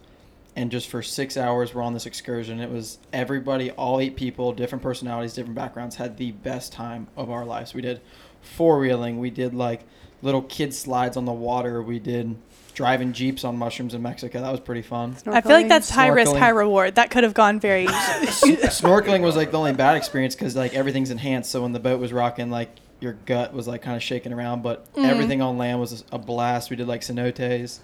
[0.60, 2.60] and just for six hours we're on this excursion.
[2.60, 7.30] It was everybody, all eight people, different personalities, different backgrounds, had the best time of
[7.30, 7.72] our lives.
[7.72, 8.02] We did
[8.42, 9.80] four wheeling, we did like
[10.20, 12.36] little kid slides on the water, we did
[12.74, 14.42] driving jeeps on mushrooms in Mexico.
[14.42, 15.16] That was pretty fun.
[15.26, 16.96] I feel like that's high risk, high reward.
[16.96, 21.10] That could have gone very Snorkeling was like the only bad experience because like everything's
[21.10, 21.50] enhanced.
[21.50, 22.70] So when the boat was rocking, like
[23.00, 25.06] your gut was like kind of shaking around, but Mhm.
[25.06, 26.68] everything on land was a blast.
[26.68, 27.78] We did like cenotes,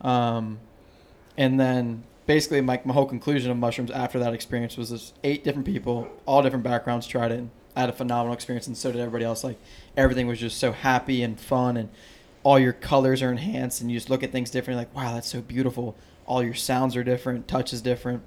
[0.00, 0.58] um,
[1.36, 5.44] and then basically my my whole conclusion of mushrooms after that experience was this eight
[5.44, 7.44] different people, all different backgrounds tried it.
[7.76, 9.42] I had a phenomenal experience, and so did everybody else.
[9.42, 9.58] Like
[9.96, 11.88] everything was just so happy and fun, and
[12.42, 14.84] all your colors are enhanced, and you just look at things differently.
[14.84, 15.96] Like wow, that's so beautiful.
[16.26, 18.22] All your sounds are different, touch is different.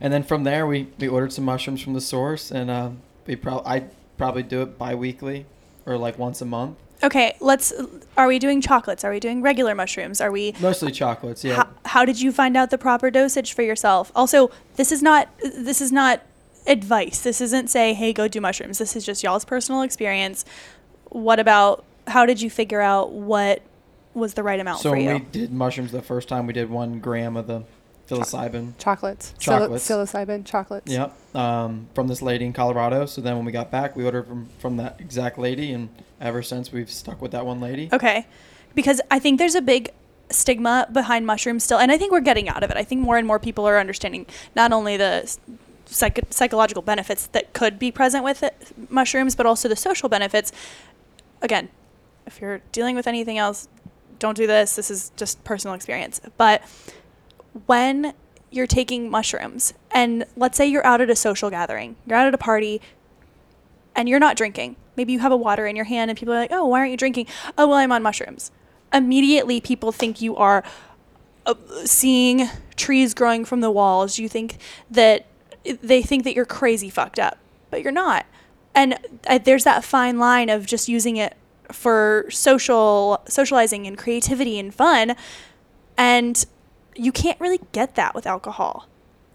[0.00, 2.90] And then from there, we, we ordered some mushrooms from the source, and uh,
[3.26, 3.84] we probably I
[4.16, 5.46] probably do it bi-weekly
[5.84, 6.76] or like once a month.
[7.02, 7.72] Okay, let's
[8.16, 9.04] are we doing chocolates?
[9.04, 10.20] Are we doing regular mushrooms?
[10.20, 11.56] Are we Mostly chocolates, yeah.
[11.56, 15.28] how, how did you find out the proper dosage for yourself also this is not
[15.42, 16.22] this is not
[16.66, 20.44] advice this isn't say hey go do mushrooms this is just y'all's personal experience
[21.10, 23.62] what about how did you figure out what
[24.14, 26.68] was the right amount so for you we did mushrooms the first time, we did
[26.70, 27.62] one gram of the
[28.08, 28.76] psilocybin.
[28.78, 29.32] Chocolates.
[29.38, 29.88] Psil- Chocolates.
[29.88, 30.90] Psilocybin chocolates.
[30.92, 33.06] Yep, um, from this lady in Colorado.
[33.06, 35.88] So then when we got back, we ordered from from that exact lady, and
[36.20, 37.90] ever since we've stuck with that one lady.
[37.92, 38.26] okay
[38.74, 39.90] because i think there's a big
[40.30, 43.18] stigma behind mushrooms still and i think we're getting out of it i think more
[43.18, 45.36] and more people are understanding not only the
[45.84, 48.54] psych- psychological benefits that could be present with it,
[48.88, 50.52] mushrooms but also the social benefits
[51.42, 51.68] again
[52.26, 53.68] if you're dealing with anything else
[54.18, 56.62] don't do this this is just personal experience but
[57.66, 58.14] when
[58.50, 62.34] you're taking mushrooms and let's say you're out at a social gathering you're out at
[62.34, 62.80] a party
[63.94, 64.76] and you're not drinking.
[64.94, 66.90] Maybe you have a water in your hand and people are like oh why aren't
[66.90, 67.26] you drinking?
[67.56, 68.50] Oh well i'm on mushrooms.
[68.92, 70.62] Immediately people think you are
[71.44, 74.18] uh, seeing trees growing from the walls.
[74.18, 74.58] You think
[74.90, 75.26] that
[75.64, 77.38] they think that you're crazy fucked up
[77.70, 78.26] but you're not.
[78.74, 81.36] And uh, there's that fine line of just using it
[81.72, 85.16] for social socializing and creativity and fun.
[85.96, 86.44] And
[86.96, 88.86] you can't really get that with alcohol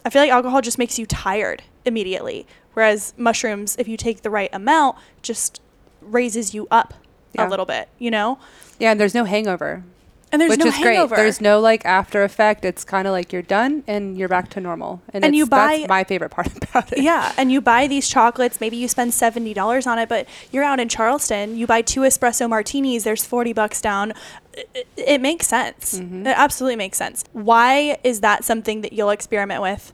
[0.05, 4.29] i feel like alcohol just makes you tired immediately whereas mushrooms if you take the
[4.29, 5.61] right amount just
[6.01, 6.93] raises you up
[7.33, 7.47] Yeah.
[7.47, 8.37] a little bit you know
[8.79, 9.83] Yeah, and there's no hangover,
[10.31, 11.23] and there's which no is hangover great.
[11.23, 12.63] There's no like after effect.
[12.65, 15.01] It's kind of like you're done and you're back to normal.
[15.13, 16.99] And, And you buy- that's my favorite part about it.
[17.03, 18.59] yeah, and you buy these chocolates.
[18.61, 21.57] Maybe you spend seventy dollars on it, but you're out in Charleston.
[21.57, 23.03] You buy two espresso martinis.
[23.03, 24.13] There's forty bucks down.
[24.53, 25.99] It, it makes sense.
[25.99, 26.21] Mhm.
[26.25, 27.23] It absolutely makes sense.
[27.33, 29.93] Why is that something that you'll experiment with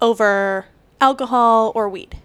[0.00, 0.66] over
[1.00, 2.16] alcohol or weed?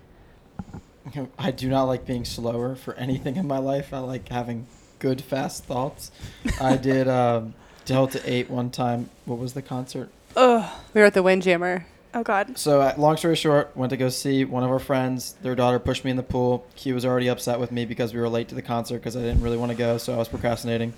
[1.40, 3.94] I do not like being slower for anything in my life.
[3.94, 4.68] I like having
[5.00, 6.12] good, fast thoughts.
[6.60, 7.54] I did um,
[7.86, 9.10] Delta 8 one time.
[9.26, 10.10] What was the concert?
[10.36, 10.70] Ugh.
[10.94, 11.86] We were at the Windjammer.
[12.14, 12.58] Oh God.
[12.58, 15.36] So, uh, long story short, went to go see one of our friends.
[15.42, 16.66] Their daughter pushed me in the pool.
[16.76, 19.22] Q was already upset with me because we were late to the concert because I
[19.22, 20.94] didn't really want to go, so I was procrastinating.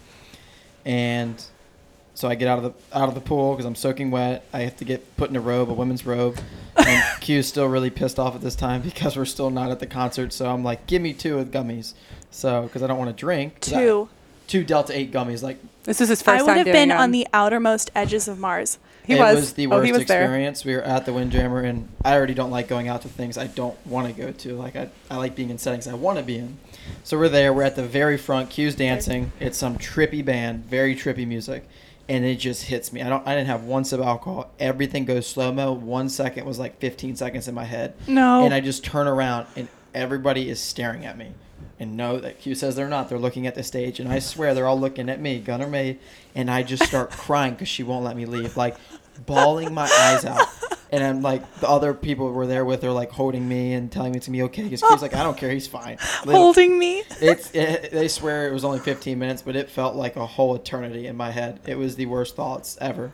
[0.90, 1.42] And
[2.16, 4.44] so I get out of the out of the pool because I'm soaking wet.
[4.52, 6.40] I have to get put in a robe, a women's robe.
[6.76, 9.86] And Q's still really pissed off at this time because we're still not at the
[9.88, 10.34] concert.
[10.34, 11.94] So I'm like, give me two of the gummies.
[12.32, 13.62] So because I don't want to drink.
[13.62, 14.10] 'cause I- Two.
[14.48, 15.44] two Delta Eight gummies.
[15.44, 17.00] Like This is his first I would time have been them.
[17.00, 18.80] on the outermost edges of Mars.
[19.06, 19.36] He it was.
[19.36, 20.24] was the oh, worst he was there.
[20.24, 20.66] experience.
[20.66, 23.48] We were at the Windjammer, and I already don't like going out to things I
[23.48, 24.56] don't want to go to.
[24.56, 26.58] Like I, I like being in settings I want to be in.
[27.04, 27.52] So we're there.
[27.54, 28.50] We're at the very front.
[28.50, 29.32] Q's dancing.
[29.40, 31.68] It's some trippy band, very trippy music,
[32.08, 33.02] and it just hits me.
[33.02, 33.26] I don't.
[33.28, 34.52] I didn't have one sip of alcohol.
[34.60, 35.72] Everything goes slow mo.
[35.72, 38.44] One second was like 15 seconds in my head, No.
[38.46, 41.32] and I just turn around, and everybody is staring at me.
[41.82, 43.08] And no, that Q says they're not.
[43.10, 46.00] They're looking at the stage, and I swear they're all looking at me, Gunner Made,
[46.36, 48.76] and I just start crying because she won't let me leave, like
[49.26, 50.46] bawling my eyes out.
[50.92, 54.12] And I'm like, the other people were there with her, like holding me and telling
[54.12, 54.64] me it's gonna be okay.
[54.64, 55.98] Because Q's like, I don't care, he's fine.
[56.26, 57.04] Little- Holding me.
[57.22, 60.56] it's it, they swear it was only 15 minutes, but it felt like a whole
[60.56, 61.60] eternity in my head.
[61.68, 63.12] It was the worst thoughts ever.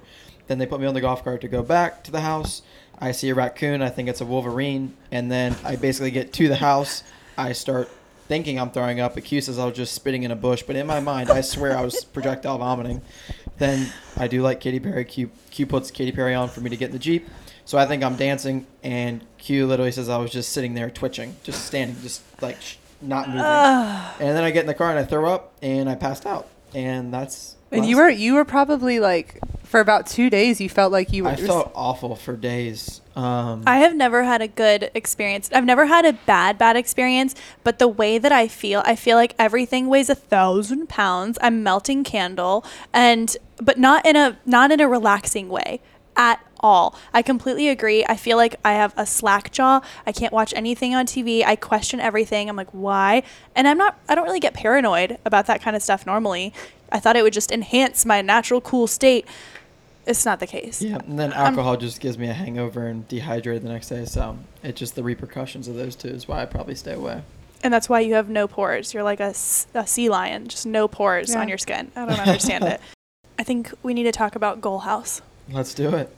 [0.48, 2.62] Then they put me on the golf cart to go back to the house.
[2.98, 3.82] I see a raccoon.
[3.82, 7.04] I think it's a wolverine, and then I basically get to the house.
[7.38, 7.90] I start
[8.30, 9.22] thinking I'm throwing up.
[9.22, 11.78] Q says I was just spitting in a bush, but in my mind, I swear
[11.78, 13.02] I was projectile vomiting.
[13.58, 15.04] Then I do like Katy Perry.
[15.04, 17.28] Q Q puts Katy Perry on for me to get in the jeep.
[17.66, 21.36] So I think I'm dancing, and Q literally says I was just sitting there twitching,
[21.44, 23.42] just standing, just like sh- not moving.
[23.42, 26.48] And then I get in the car and I throw up and I passed out.
[26.74, 30.62] And that's And you were you were probably like for about two days.
[30.62, 31.32] You felt like you were.
[31.32, 33.02] I felt awful for days.
[33.16, 35.50] Um, I have never had a good experience.
[35.54, 39.16] I've never had a bad, bad experience, but the way that I feel, I feel
[39.16, 41.38] like everything weighs a thousand pounds.
[41.42, 45.80] I'm melting candle and but not in a not in a relaxing way
[46.18, 46.96] at all.
[47.14, 48.06] I completely agree.
[48.08, 49.82] I feel like I have a slack jaw.
[50.06, 51.44] I can't watch anything on TV.
[51.46, 52.50] I question everything.
[52.50, 53.24] I'm like, why?
[53.56, 56.54] And I'm not I don't really get paranoid about that kind of stuff normally.
[56.92, 59.26] I thought it would just enhance my natural cool state.
[60.08, 60.84] It's not the case.
[60.84, 64.06] yeah, and then um, alcohol just gives me a hangover and dehydrated the next day.
[64.06, 67.24] So it's just the repercussions of those two is why I probably stay away.
[67.64, 68.94] And that's why you have no pores.
[68.94, 71.42] You're like a sea lion, just no pores Yeah.
[71.42, 71.92] on your skin.
[71.96, 72.82] I don't understand it.
[73.40, 75.24] I think we need to talk about Goal House.
[75.50, 76.16] Let's do it.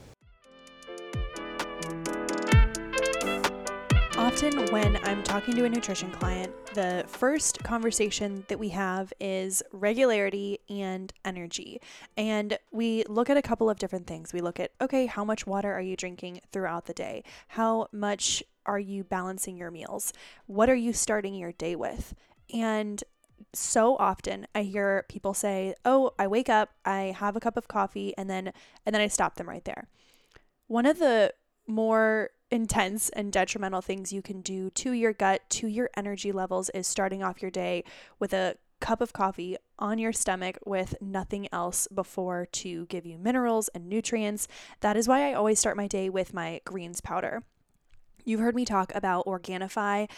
[4.38, 9.64] Often, when I'm talking to a nutrition client, the first conversation that we have is
[9.72, 11.80] regularity and energy.
[12.16, 14.32] And we look at a couple of different things.
[14.32, 17.24] We look at, okay, how much water are you drinking throughout the day?
[17.48, 20.12] How much are you balancing your meals?
[20.46, 22.14] What are you starting your day with?
[22.54, 23.02] And
[23.52, 27.66] so often I hear people say, "Oh, I wake up, I have a cup of
[27.66, 28.52] coffee and then
[28.86, 29.88] and then I stop them right there."
[30.68, 31.34] One of the
[31.66, 36.70] more intense and detrimental things you can do to your gut, to your energy levels
[36.70, 37.84] is starting off your day
[38.18, 43.18] with a cup of coffee on your stomach with nothing else before to give you
[43.18, 44.48] minerals and nutrients.
[44.80, 47.42] That is why I always start my day with my greens powder.
[48.24, 50.08] You've heard me talk about Organifi.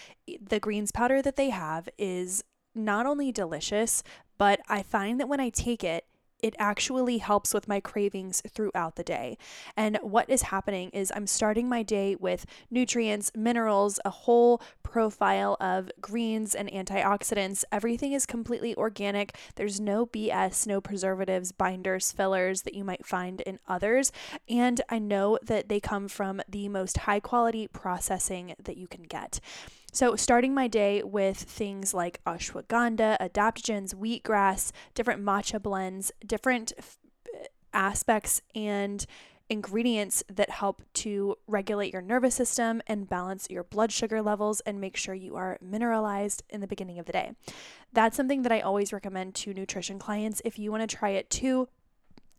[0.40, 4.02] The greens powder that they have is not only delicious,
[4.38, 6.06] but I find that when I take it,
[6.42, 9.38] it actually helps with my cravings throughout the day.
[9.76, 15.56] And what is happening is I'm starting my day with nutrients, minerals, a whole profile
[15.60, 17.64] of greens and antioxidants.
[17.70, 19.36] Everything is completely organic.
[19.54, 24.12] There's no BS, no preservatives, binders, fillers that you might find in others.
[24.48, 29.04] And I know that they come from the most high quality processing that you can
[29.04, 29.40] get.
[29.92, 36.98] So, starting my day with things like ashwagandha, adaptogens, wheatgrass, different matcha blends, different f-
[37.34, 39.04] uh, aspects and
[39.48, 44.80] ingredients that help to regulate your nervous system and balance your blood sugar levels and
[44.80, 47.32] make sure you are mineralized in the beginning of the day.
[47.92, 50.40] That's something that I always recommend to nutrition clients.
[50.44, 51.68] If you want to try it too,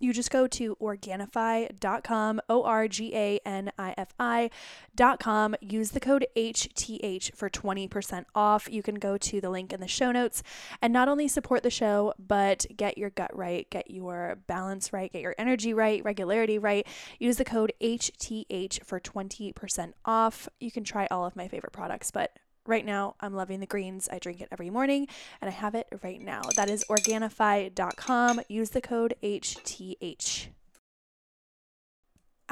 [0.01, 5.55] you just go to organifi.com, O R G A N I F I.com.
[5.61, 8.67] Use the code HTH for 20% off.
[8.71, 10.43] You can go to the link in the show notes
[10.81, 15.11] and not only support the show, but get your gut right, get your balance right,
[15.11, 16.85] get your energy right, regularity right.
[17.19, 20.49] Use the code HTH for 20% off.
[20.59, 24.07] You can try all of my favorite products, but Right now, I'm loving the greens.
[24.11, 25.07] I drink it every morning
[25.41, 26.41] and I have it right now.
[26.55, 28.41] That is Organifi.com.
[28.47, 30.47] Use the code HTH.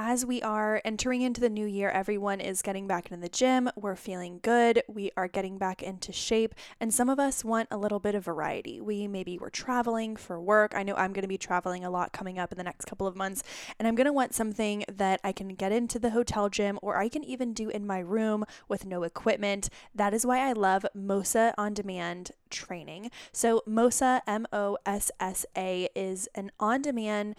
[0.01, 3.69] As we are entering into the new year, everyone is getting back into the gym.
[3.75, 4.81] We're feeling good.
[4.87, 6.55] We are getting back into shape.
[6.79, 8.79] And some of us want a little bit of variety.
[8.79, 10.71] We maybe we're traveling for work.
[10.73, 13.07] I know I'm going to be traveling a lot coming up in the next couple
[13.07, 13.43] of months.
[13.77, 16.95] And I'm going to want something that I can get into the hotel gym or
[16.95, 19.67] I can even do in my room with no equipment.
[19.93, 23.11] That is why I love MOSSA on demand training.
[23.33, 27.35] So, MOSSA, M O S S A, is an on demand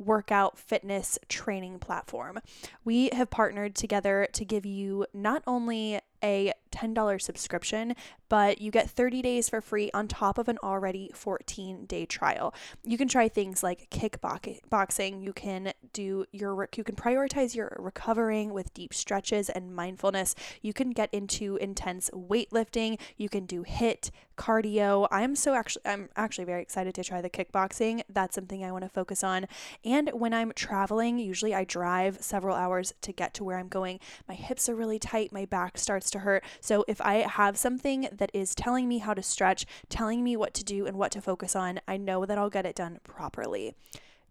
[0.00, 2.40] workout fitness training platform.
[2.84, 7.94] We have partnered together to give you not only a $10 subscription,
[8.28, 12.54] but you get 30 days for free on top of an already 14 day trial.
[12.84, 15.22] You can try things like kickboxing.
[15.22, 20.34] You can do your, you can prioritize your recovering with deep stretches and mindfulness.
[20.62, 22.98] You can get into intense weightlifting.
[23.16, 25.06] You can do HIIT cardio.
[25.10, 28.02] I'm so actually, I'm actually very excited to try the kickboxing.
[28.08, 29.46] That's something I want to focus on.
[29.84, 34.00] And when I'm traveling, usually I drive several hours to get to where I'm going.
[34.28, 35.32] My hips are really tight.
[35.32, 36.44] My back starts to hurt.
[36.60, 40.54] So if I have something that is telling me how to stretch, telling me what
[40.54, 43.74] to do and what to focus on, I know that I'll get it done properly.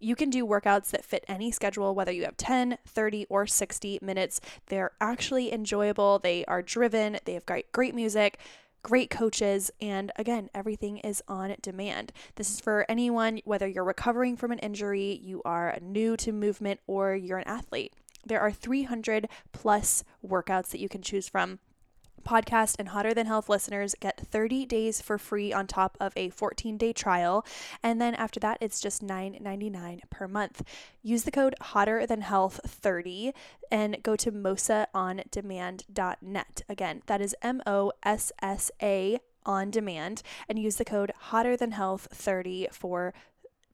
[0.01, 3.99] You can do workouts that fit any schedule, whether you have 10, 30, or 60
[4.01, 4.39] minutes.
[4.67, 8.39] They're actually enjoyable, they are driven, they have great, great music
[8.81, 12.11] great coaches, and again, everything is on demand.
[12.35, 16.79] This is for anyone, whether you're recovering from an injury, you are new to movement,
[16.87, 17.93] or you're an athlete.
[18.25, 21.59] There are 300 plus workouts that you can choose from
[22.29, 26.29] podcast and Hotter Than Health listeners get 30 days for free on top of a
[26.29, 27.43] 14 day trial.
[27.81, 30.61] And then after that, it's just $9.99 per month.
[31.01, 33.33] Use the code Hotter Than Health 30
[33.71, 36.61] and go to mossaondemand.net.
[36.69, 41.57] Again, that is M O S S A on demand and use the code Hotter
[41.57, 43.11] Than Health 30 for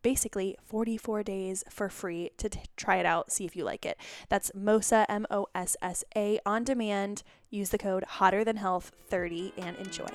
[0.06, 3.98] basically 44 days for free to t- try it out, see if you like it.
[4.30, 7.24] That's MOSSA, M O S S A, on demand.
[7.50, 10.06] Use the code Hotter Than Health 30 and enjoy.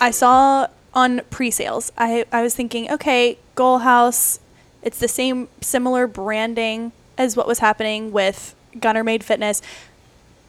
[0.00, 1.90] I saw on pre-sales.
[1.98, 4.38] I, I was thinking, okay, Goal House,
[4.82, 9.60] it's the same similar branding as what was happening with Gunner Made Fitness.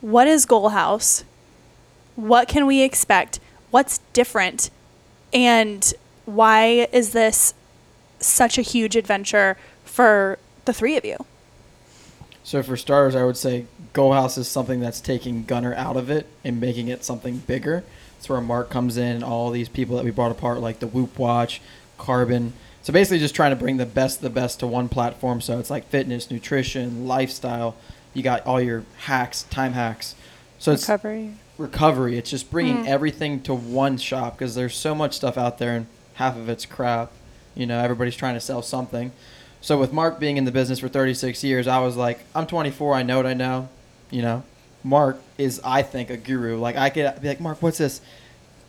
[0.01, 1.23] What is Goal House?
[2.15, 3.39] What can we expect?
[3.71, 4.69] What's different?
[5.33, 5.93] And
[6.25, 7.53] why is this
[8.19, 11.25] such a huge adventure for the three of you?
[12.43, 16.09] So for starters, I would say Goal House is something that's taking Gunner out of
[16.09, 17.83] it and making it something bigger.
[18.15, 20.87] That's where Mark comes in, and all these people that we brought apart, like the
[20.87, 21.61] Whoop Watch,
[21.97, 22.53] Carbon.
[22.81, 25.41] So basically, just trying to bring the best, the best to one platform.
[25.41, 27.75] So it's like fitness, nutrition, lifestyle.
[28.13, 30.15] You got all your hacks, time hacks.
[30.59, 32.17] So it's recovery recovery.
[32.17, 32.87] It's just bringing mm.
[32.87, 36.65] everything to one shop because there's so much stuff out there and half of it's
[36.65, 37.11] crap.
[37.55, 39.11] You know, everybody's trying to sell something.
[39.61, 42.95] So with Mark being in the business for 36 years, I was like, I'm 24.
[42.95, 43.69] I know what I know.
[44.09, 44.43] You know,
[44.83, 46.57] Mark is, I think, a guru.
[46.57, 48.01] Like I could be like, Mark, what's this?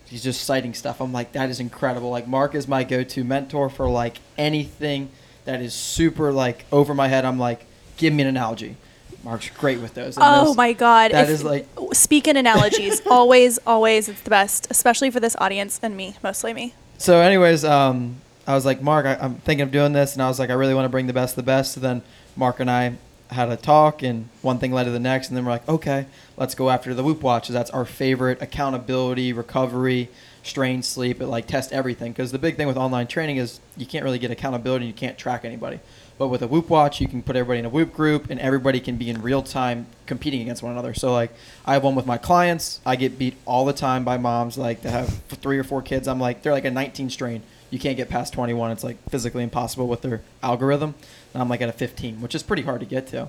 [0.07, 1.01] He's just citing stuff.
[1.01, 2.11] I'm like, that is incredible.
[2.11, 5.11] Like Mark is my go-to mentor for like anything
[5.47, 7.25] that is super like over my head.
[7.25, 7.67] I'm like,
[7.97, 8.77] give me an analogy.
[9.25, 10.17] Mark's great with those.
[10.17, 11.13] And oh those, my god!
[11.13, 13.01] That if, is like speak in analogies.
[13.11, 16.75] always, always, it's the best, especially for this audience and me, mostly me.
[16.99, 20.29] So, anyways, um, I was like, Mark, I, am thinking of doing this, and I
[20.29, 21.73] was like, I really want to bring the best of the best.
[21.73, 22.03] So then
[22.37, 22.97] Mark and I
[23.31, 26.07] had a talk, and one thing led to the next, and then we're like, okay,
[26.37, 27.49] let's go after the Whoop Watch.
[27.49, 30.11] That's our favorite accountability, recovery,
[30.43, 31.21] strain sleep.
[31.21, 34.19] It like test everything because the big thing with online training is you can't really
[34.19, 34.85] get accountability.
[34.85, 35.81] And you can't track anybody.
[36.17, 38.79] But with a Whoop Watch, you can put everybody in a Whoop group, and everybody
[38.79, 40.95] can be in real time competing against one another.
[40.95, 41.33] So like,
[41.67, 42.81] I have one with my clients.
[42.87, 46.07] I get beat all the time by moms like that have three or four kids.
[46.07, 47.43] I'm like, they're like a 19 strain.
[47.71, 48.71] You can't get past 21.
[48.71, 50.95] It's like physically impossible with their algorithm.
[51.33, 53.29] And I'm like at a 15, which is pretty hard to get to.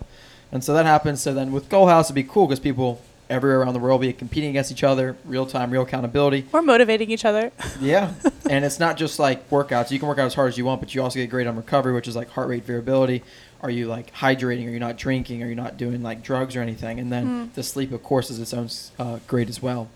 [0.51, 1.21] And so that happens.
[1.21, 4.13] So then with Goal House, it'd be cool because people everywhere around the world be
[4.13, 6.45] competing against each other, real time, real accountability.
[6.53, 7.51] Or motivating each other.
[7.81, 8.13] yeah.
[8.49, 9.91] and it's not just like workouts.
[9.91, 11.55] You can work out as hard as you want, but you also get great on
[11.55, 13.23] recovery, which is like heart rate variability.
[13.61, 14.67] Are you like hydrating?
[14.67, 15.41] Are you not drinking?
[15.41, 16.99] Are you not doing like drugs or anything?
[16.99, 17.53] And then mm.
[17.53, 19.89] the sleep, of course, is its own uh, great as well.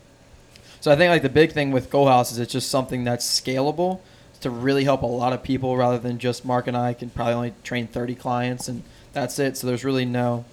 [0.82, 3.28] So I think like the big thing with Goal House is it's just something that's
[3.28, 4.00] scalable
[4.42, 7.34] to really help a lot of people rather than just Mark and I can probably
[7.34, 9.58] only train 30 clients and that's it.
[9.58, 10.46] So there's really no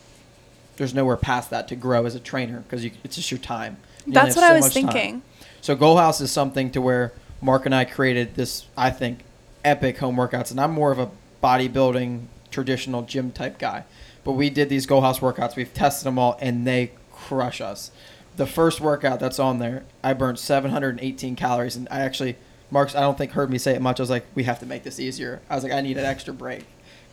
[0.77, 3.79] there's nowhere past that to grow as a trainer because it's just your time.
[4.07, 5.21] You That's what so I was thinking.
[5.21, 5.23] Time.
[5.61, 9.21] So Goal House is something to where Mark and I created this, I think,
[9.65, 11.11] epic home workouts, and I'm more of a
[11.43, 13.85] bodybuilding traditional gym type guy.
[14.25, 15.57] But we did these Goal House workouts.
[15.57, 17.91] We've tested them all, and they crush us.
[18.37, 22.37] The first workout that's on there, I burned 718 calories, and I actually
[22.71, 24.01] Mark's I don't think heard me say it much.
[24.01, 25.41] I was like, we have to make this easier.
[25.49, 26.67] I was like, I need an extra break.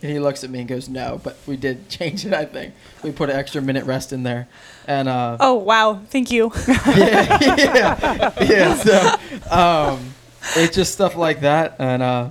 [0.04, 2.34] And he looks at me and goes, no, but we did change it.
[2.34, 4.46] I think we put an extra minute rest in there,
[4.86, 6.52] and uh, Oh wow, thank you.
[6.68, 8.74] yeah, yeah, yeah.
[8.74, 10.14] So, um,
[10.56, 11.76] it's just stuff like that.
[11.78, 12.28] And uh,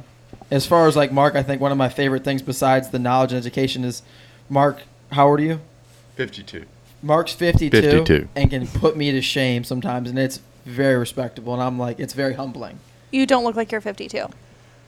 [0.52, 3.32] as far as like Mark, I think one of my favorite things besides the knowledge
[3.32, 4.04] and education is
[4.50, 4.84] Mark.
[5.12, 5.60] How old are you?
[6.16, 6.66] 52.
[7.02, 8.30] Mark's 52, 52.
[8.36, 11.54] and can put me to shame sometimes, and it's very respectable.
[11.56, 12.78] And I'm like, it's very humbling.
[13.10, 14.28] You don't look like you're 52.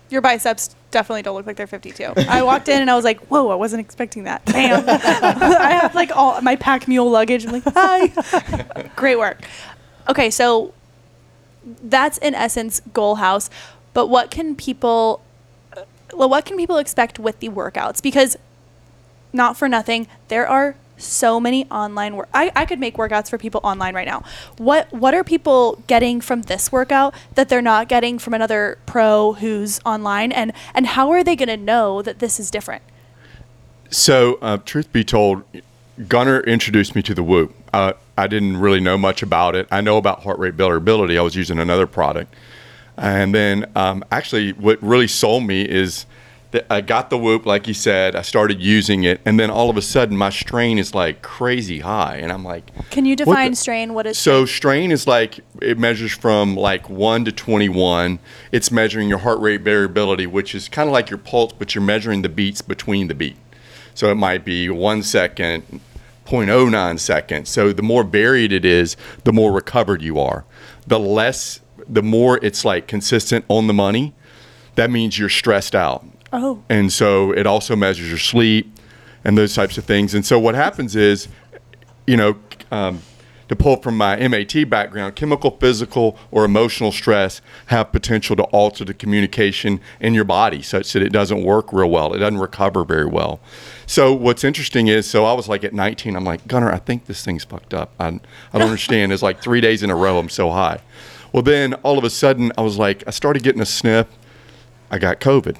[0.09, 2.13] Your biceps definitely don't look like they're 52.
[2.29, 4.83] I walked in and I was like, "Whoa, I wasn't expecting that." Bam!
[4.87, 7.45] I have like all my pack mule luggage.
[7.45, 9.41] I'm like, "Hi." Great work.
[10.07, 10.73] Okay, so
[11.83, 13.49] that's in essence Goal House,
[13.93, 15.21] but what can people
[16.13, 18.01] well, what can people expect with the workouts?
[18.01, 18.37] Because
[19.33, 22.29] not for nothing, there are so many online work.
[22.33, 24.23] I, I could make workouts for people online right now.
[24.57, 29.33] What what are people getting from this workout that they're not getting from another pro
[29.33, 32.83] who's online and and how are they going to know that this is different?
[33.89, 35.43] So, uh, truth be told,
[36.07, 37.53] Gunner introduced me to the Whoop.
[37.71, 39.67] Uh, I didn't really know much about it.
[39.71, 41.17] I know about heart rate variability.
[41.17, 42.33] I was using another product.
[42.97, 46.05] And then, um, actually, what really sold me is
[46.69, 48.15] I got the Whoop, like you said.
[48.15, 51.79] I started using it, and then all of a sudden, my strain is like crazy
[51.79, 53.93] high, and I'm like, Can you define the- strain?
[53.93, 58.19] What is so strain is like it measures from like one to twenty-one.
[58.51, 61.83] It's measuring your heart rate variability, which is kind of like your pulse, but you're
[61.83, 63.37] measuring the beats between the beat.
[63.93, 65.81] So it might be one second,
[66.25, 67.49] 0.09 seconds.
[67.49, 70.43] So the more varied it is, the more recovered you are.
[70.85, 74.13] The less, the more it's like consistent on the money.
[74.75, 78.79] That means you're stressed out Oh, and so it also measures your sleep
[79.23, 80.13] and those types of things.
[80.13, 81.27] And so what happens is,
[82.05, 82.37] you know,
[82.71, 83.01] um,
[83.47, 88.83] to pull from my MAT background, chemical, physical, or emotional stress have potential to alter
[88.83, 92.13] the communication in your body such that it doesn't work real well.
[92.13, 93.39] It doesn't recover very well.
[93.85, 97.05] So what's interesting is, so I was like at 19, I'm like, Gunner, I think
[97.05, 97.93] this thing's fucked up.
[97.99, 99.13] I, I don't understand.
[99.13, 100.81] It's like three days in a row I'm so high.
[101.31, 104.07] Well, then all of a sudden I was like, I started getting a sniff.
[104.89, 105.57] I got COVID.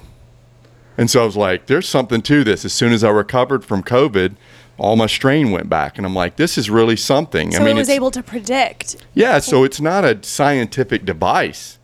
[0.98, 2.64] And so I was like, there's something to this.
[2.64, 4.36] As soon as I recovered from COVID,
[4.78, 5.96] all my strain went back.
[5.96, 7.52] And I'm like, this is really something.
[7.52, 8.96] so I mean, it was able to predict.
[9.14, 11.78] yeah, so it's not a scientific device,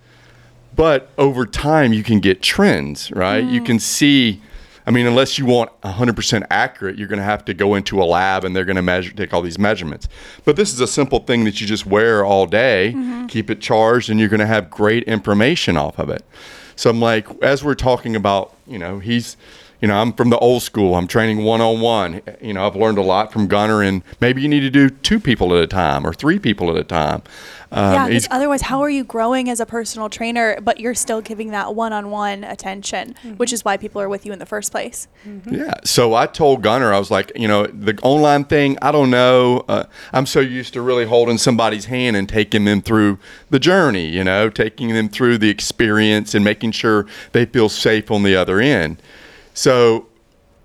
[0.74, 3.44] but over time you can get trends, right?
[3.44, 3.66] You mm.
[3.66, 4.40] can see.
[4.84, 8.04] I mean, unless you want 100% accurate, you're going to have to go into a
[8.04, 10.08] lab and they're going to measure, take all these measurements.
[10.44, 13.26] But this is a simple thing that you just wear all day, mm-hmm.
[13.26, 16.24] keep it charged, and you're going to have great information off of it.
[16.76, 19.36] So I'm like, as we're talking about, you know, he's,
[19.80, 20.94] you know, I'm from the old school.
[20.94, 22.20] I'm training one on one.
[22.40, 25.18] You know, I've learned a lot from Gunner, and maybe you need to do two
[25.18, 27.22] people at a time or three people at a time.
[27.74, 31.22] Um, yeah, because otherwise, how are you growing as a personal trainer, but you're still
[31.22, 35.08] giving that one-on-one attention, which is why people are with you in the first place.
[35.50, 35.72] Yeah.
[35.82, 39.64] So I told Gunner, I was like, you know, the online thing, I don't know.
[39.68, 43.18] Uh, I'm so used to really holding somebody's hand and taking them through
[43.48, 48.10] the journey, you know, taking them through the experience and making sure they feel safe
[48.10, 49.00] on the other end.
[49.54, 50.08] So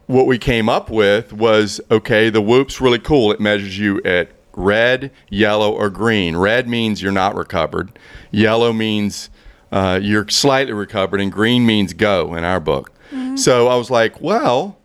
[0.08, 3.32] what we came up with was okay, the whoop's really cool.
[3.32, 6.36] It measures you at red, yellow, or green.
[6.36, 7.97] Red means you're not recovered.
[8.32, 9.30] Yellow means
[9.72, 12.91] uh, you're slightly recovered, and green means go in our book.
[13.36, 14.78] So I was like, well,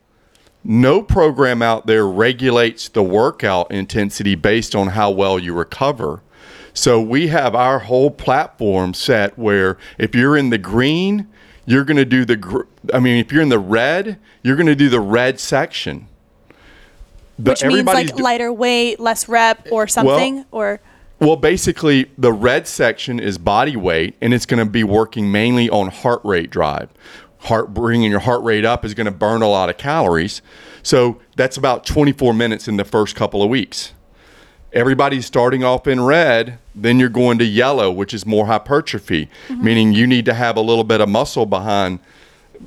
[0.62, 6.22] no program out there regulates the workout intensity based on how well you recover.
[6.72, 11.28] So we have our whole platform set where if you're in the green,
[11.66, 12.62] you're going to do the gr-
[12.94, 16.08] I mean if you're in the red, you're going to do the red section.
[17.38, 20.80] The- Which means like lighter weight, less rep, eh, or something, or
[21.22, 25.70] well, basically, the red section is body weight, and it's going to be working mainly
[25.70, 26.88] on heart rate drive.
[27.42, 30.42] Heart bringing your heart rate up is going to burn a lot of calories.
[30.82, 33.92] So that's about 24 minutes in the first couple of weeks.
[34.72, 39.62] Everybody's starting off in red, then you're going to yellow, which is more hypertrophy, mm-hmm.
[39.62, 42.00] meaning you need to have a little bit of muscle behind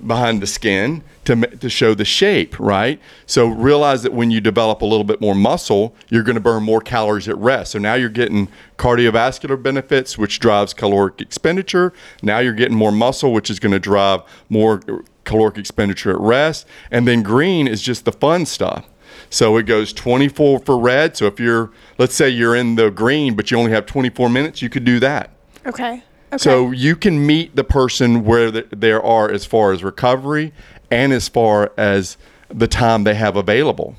[0.05, 2.99] behind the skin to, to show the shape, right?
[3.25, 6.63] So realize that when you develop a little bit more muscle, you're going to burn
[6.63, 7.71] more calories at rest.
[7.71, 11.93] So now you're getting cardiovascular benefits, which drives caloric expenditure.
[12.21, 14.81] Now you're getting more muscle, which is going to drive more
[15.23, 16.67] caloric expenditure at rest.
[16.91, 18.87] And then green is just the fun stuff.
[19.29, 21.17] So it goes 24 for red.
[21.17, 24.61] So if you're, let's say you're in the green, but you only have 24 minutes,
[24.61, 25.31] you could do that.
[25.65, 26.03] okay,
[26.35, 26.43] okay.
[26.43, 30.53] So you can meet the person where th- they are as far as recovery
[30.91, 32.17] and as far as
[32.49, 33.95] the time they have available.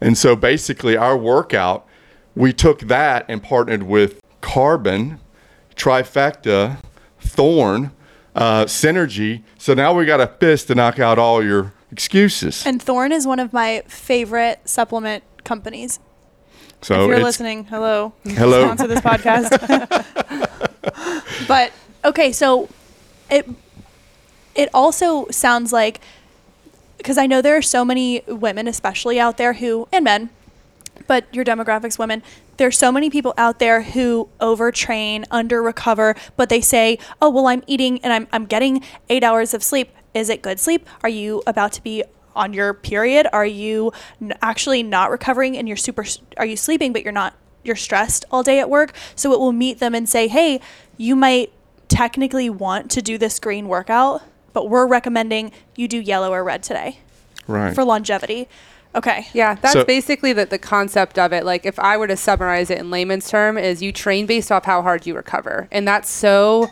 [0.00, 1.86] And so basically, our workout,
[2.34, 5.18] we took that and partnered with Carbon,
[5.74, 6.78] Trifecta,
[7.18, 7.92] Thorne,
[8.34, 9.42] uh, Synergy.
[9.58, 12.64] So now we got a fist to knock out all your excuses.
[12.66, 15.98] And Thorne is one of my favorite supplement companies.
[16.82, 18.12] So if you're listening, hello.
[18.24, 18.64] Hello.
[18.64, 19.48] Sponsor this podcast.
[21.48, 21.72] but
[22.04, 22.68] okay, so
[23.30, 23.48] it
[24.54, 26.00] it also sounds like
[26.98, 30.30] because I know there are so many women, especially out there, who and men,
[31.06, 32.22] but your demographics women.
[32.56, 37.46] There's so many people out there who overtrain, under recover, but they say, "Oh, well,
[37.48, 39.90] I'm eating and I'm I'm getting eight hours of sleep.
[40.14, 40.88] Is it good sleep?
[41.02, 42.02] Are you about to be
[42.36, 43.26] on your period?
[43.32, 46.04] Are you n- actually not recovering and you're super?
[46.36, 47.34] Are you sleeping but you're not?
[47.64, 48.92] You're stressed all day at work.
[49.16, 50.60] So it will meet them and say, "Hey,
[50.96, 51.52] you might
[51.88, 54.22] technically want to do this green workout,
[54.52, 57.00] but we're recommending you do yellow or red today
[57.48, 57.74] right.
[57.74, 58.48] for longevity."
[58.94, 59.26] Okay.
[59.34, 61.44] Yeah, that's So- basically the, the concept of it.
[61.44, 64.64] Like, if I were to summarize it in layman's term, is you train based off
[64.64, 66.70] how hard you recover, and that's so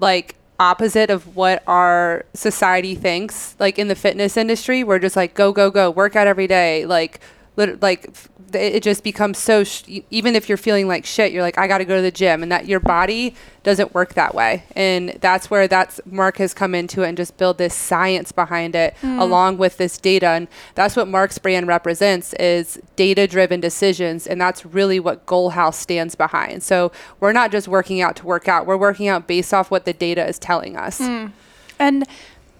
[0.00, 3.54] like opposite of what our society thinks.
[3.58, 6.86] Like in the fitness industry, we're just like go go go, work out every day.
[6.86, 7.20] Like,
[7.56, 8.14] like
[8.52, 9.64] it just becomes so.
[9.64, 12.10] Sh- even if you're feeling like shit, you're like I got to go to the
[12.10, 14.64] gym, and that your body doesn't work that way.
[14.76, 18.76] And that's where that's Mark has come into it and just build this science behind
[18.76, 19.20] it mm.
[19.20, 20.28] along with this data.
[20.28, 24.26] And that's what Mark's brand represents is data driven decisions.
[24.26, 26.62] And that's really what Goal House stands behind.
[26.62, 28.66] So we're not just working out to work out.
[28.66, 31.00] We're working out based off what the data is telling us.
[31.00, 31.32] Mm.
[31.78, 32.06] And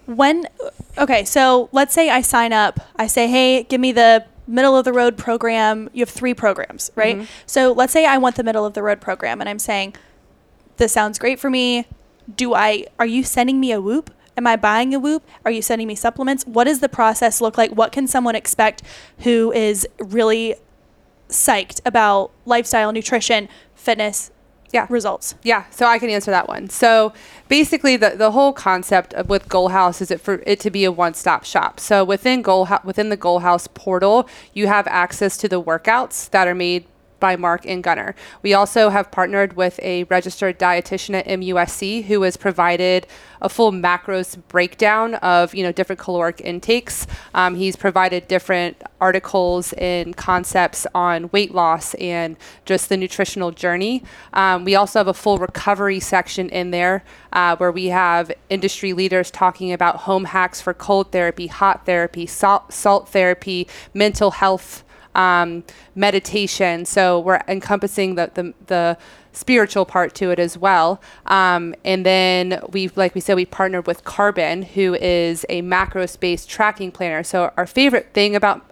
[0.07, 0.47] when,
[0.97, 4.85] okay, so let's say I sign up, I say, hey, give me the middle of
[4.85, 5.89] the road program.
[5.93, 7.17] You have three programs, right?
[7.17, 7.25] Mm-hmm.
[7.45, 9.95] So let's say I want the middle of the road program and I'm saying,
[10.77, 11.85] this sounds great for me.
[12.33, 14.11] Do I, are you sending me a whoop?
[14.37, 15.27] Am I buying a whoop?
[15.45, 16.45] Are you sending me supplements?
[16.45, 17.71] What does the process look like?
[17.71, 18.83] What can someone expect
[19.19, 20.55] who is really
[21.29, 24.31] psyched about lifestyle, nutrition, fitness,
[24.71, 24.85] Yeah.
[24.89, 25.35] results?
[25.43, 26.69] Yeah, so I can answer that one.
[26.69, 27.13] So
[27.47, 30.83] basically, the, the whole concept of with Goal House is it for it to be
[30.83, 31.79] a one stop shop.
[31.79, 36.47] So within Goal within the Goal House portal, you have access to the workouts that
[36.47, 36.85] are made
[37.19, 38.15] by Mark and Gunner.
[38.41, 43.07] We also have partnered with a registered dietitian at MUSC who has provided
[43.41, 47.07] a full macros breakdown of you know different caloric intakes.
[47.33, 54.03] Um, he's provided different articles and concepts on weight loss and just the nutritional journey.
[54.33, 57.03] Um, we also have a full recovery section in there
[57.33, 62.25] uh, where we have industry leaders talking about home hacks for cold therapy, hot therapy,
[62.25, 64.83] salt, salt therapy, mental health
[65.17, 65.63] um,
[65.95, 66.85] meditation.
[66.85, 68.97] So we're encompassing the, the, the
[69.33, 71.01] spiritual part to it as well.
[71.25, 76.17] Um, and then we've, like we said, we partnered with Carbon, who is a macros
[76.17, 77.23] based tracking planner.
[77.23, 78.63] So our favorite thing about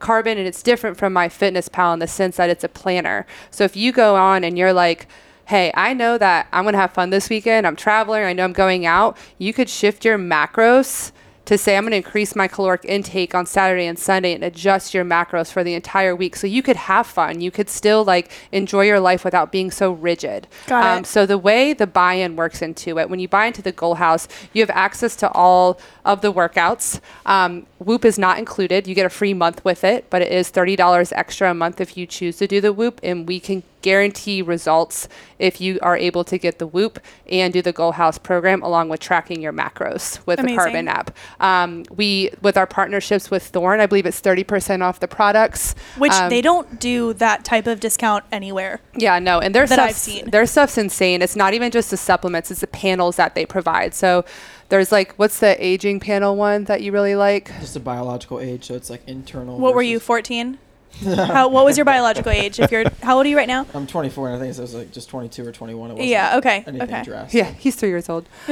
[0.00, 3.26] Carbon, and it's different from MyFitnessPal in the sense that it's a planner.
[3.50, 5.06] So if you go on and you're like,
[5.46, 8.44] hey, I know that I'm going to have fun this weekend, I'm traveling, I know
[8.44, 11.12] I'm going out, you could shift your macros
[11.46, 14.94] to say I'm going to increase my caloric intake on Saturday and Sunday and adjust
[14.94, 17.40] your macros for the entire week so you could have fun.
[17.40, 20.46] You could still like enjoy your life without being so rigid.
[20.66, 21.06] Got it.
[21.06, 24.26] So the way the buy-in works into it, when you buy into the Goal House,
[24.52, 27.00] you have access to all of the workouts.
[27.26, 28.86] Um, Whoop is not included.
[28.86, 31.96] You get a free month with it, but it is $30 extra a month if
[31.96, 35.08] you choose to do the Whoop, and we can guarantee results
[35.38, 36.98] if you are able to get the Whoop
[37.30, 40.56] and do the Goal House program along with tracking your macros with Amazing.
[40.56, 41.16] the Carbon app.
[41.38, 45.74] Um, we, with our partnerships with Thorne, I believe it's 30% off the products.
[45.98, 48.80] Which Um, they don't do that type of discount anywhere.
[48.96, 51.20] yeah, no, and their that I've stuff's, their stuff's insane.
[51.20, 53.92] It's not even just the supplements; it's the panels that they provide.
[53.92, 54.24] So,
[54.70, 57.48] there's like, what's the aging panel one that you really like?
[57.60, 59.58] Just a biological age, so it's like internal.
[59.58, 60.58] What were you, 14?
[61.04, 62.58] How, what was your biological age?
[62.60, 63.66] If you're, how old are you right now?
[63.74, 65.90] I'm 24, and I think it was like just 22 or 21.
[65.90, 66.36] It wasn't Yeah.
[66.38, 66.64] Okay.
[66.66, 67.02] anything Okay.
[67.02, 67.38] drastic.
[67.38, 68.26] Yeah, he's three years old.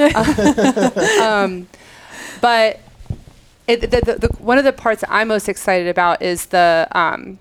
[1.20, 1.68] um,
[2.40, 2.80] but
[3.68, 7.38] it, the, the, the, one of the parts I'm most excited about is the um,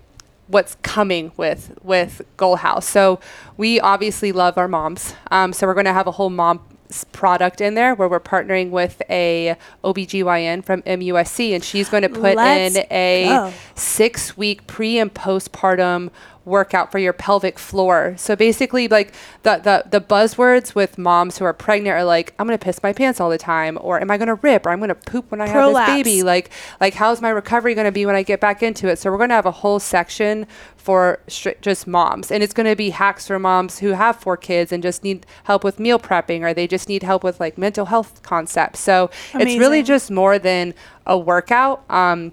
[0.48, 2.86] what's coming with with Goal House.
[2.88, 3.18] So
[3.56, 5.14] we obviously love our moms.
[5.30, 6.71] Um, so we're going to have a whole mom s-
[7.12, 12.08] product in there where we're partnering with a OBGYN from MUSC and she's going to
[12.08, 13.52] put Let's in a go.
[13.74, 16.10] 6 week pre and postpartum
[16.44, 18.14] workout for your pelvic floor.
[18.16, 22.46] So basically like the the the buzzwords with moms who are pregnant are like I'm
[22.46, 24.70] going to piss my pants all the time or am I going to rip or
[24.70, 25.86] I'm going to poop when I have Prolapse.
[25.86, 28.88] this baby like like how's my recovery going to be when I get back into
[28.88, 28.98] it.
[28.98, 32.68] So we're going to have a whole section for stri- just moms and it's going
[32.68, 35.98] to be hacks for moms who have four kids and just need help with meal
[35.98, 38.80] prepping or they just need help with like mental health concepts.
[38.80, 40.74] So it's really just more than
[41.06, 41.88] a workout.
[41.90, 42.32] Um,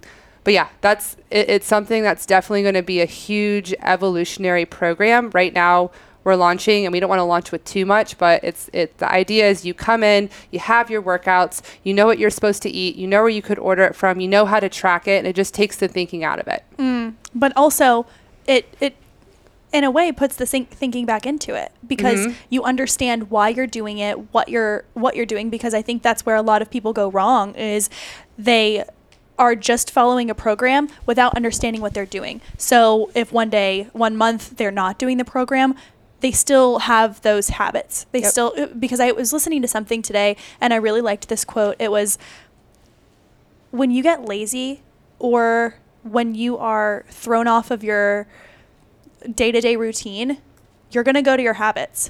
[0.49, 5.29] but yeah, that's it, it's something that's definitely going to be a huge evolutionary program.
[5.31, 5.91] Right now,
[6.23, 8.97] we're launching, and we don't want to launch with too much, but it's it.
[8.97, 12.63] The idea is you come in, you have your workouts, you know what you're supposed
[12.63, 15.07] to eat, you know where you could order it from, you know how to track
[15.07, 16.63] it, and it just takes the thinking out of it.
[17.35, 18.07] but also
[18.47, 18.95] it it
[19.71, 22.33] in a way puts the think- thinking back into it because Mhm.
[22.49, 26.25] you understand why you're doing it what you're what you're doing because i think that's
[26.25, 27.87] where a lot of people go wrong is
[28.35, 28.83] they
[29.39, 34.15] are just following a program without understanding what they're doing so if one day one
[34.15, 35.73] month they're not doing the program
[36.19, 38.31] they still have those habits they Yep.
[38.31, 41.89] still because i was listening to something today and i really liked this quote it
[41.89, 42.17] was
[43.71, 44.81] when you get lazy
[45.19, 48.27] or when you are thrown off of your
[49.35, 50.37] day to day routine,
[50.91, 52.09] you're going to go to your habits.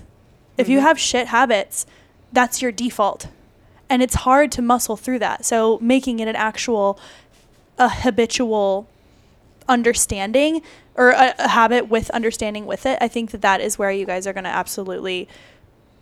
[0.57, 0.83] If you Mhm.
[0.83, 1.85] have shit habits,
[2.31, 3.27] that's your default.
[3.89, 5.45] And it's hard to muscle through that.
[5.45, 6.99] So making it an actual,
[7.77, 8.87] a habitual
[9.67, 10.61] understanding
[10.95, 14.05] or a, a habit with understanding with it, I think that that is where you
[14.05, 15.27] guys are going to absolutely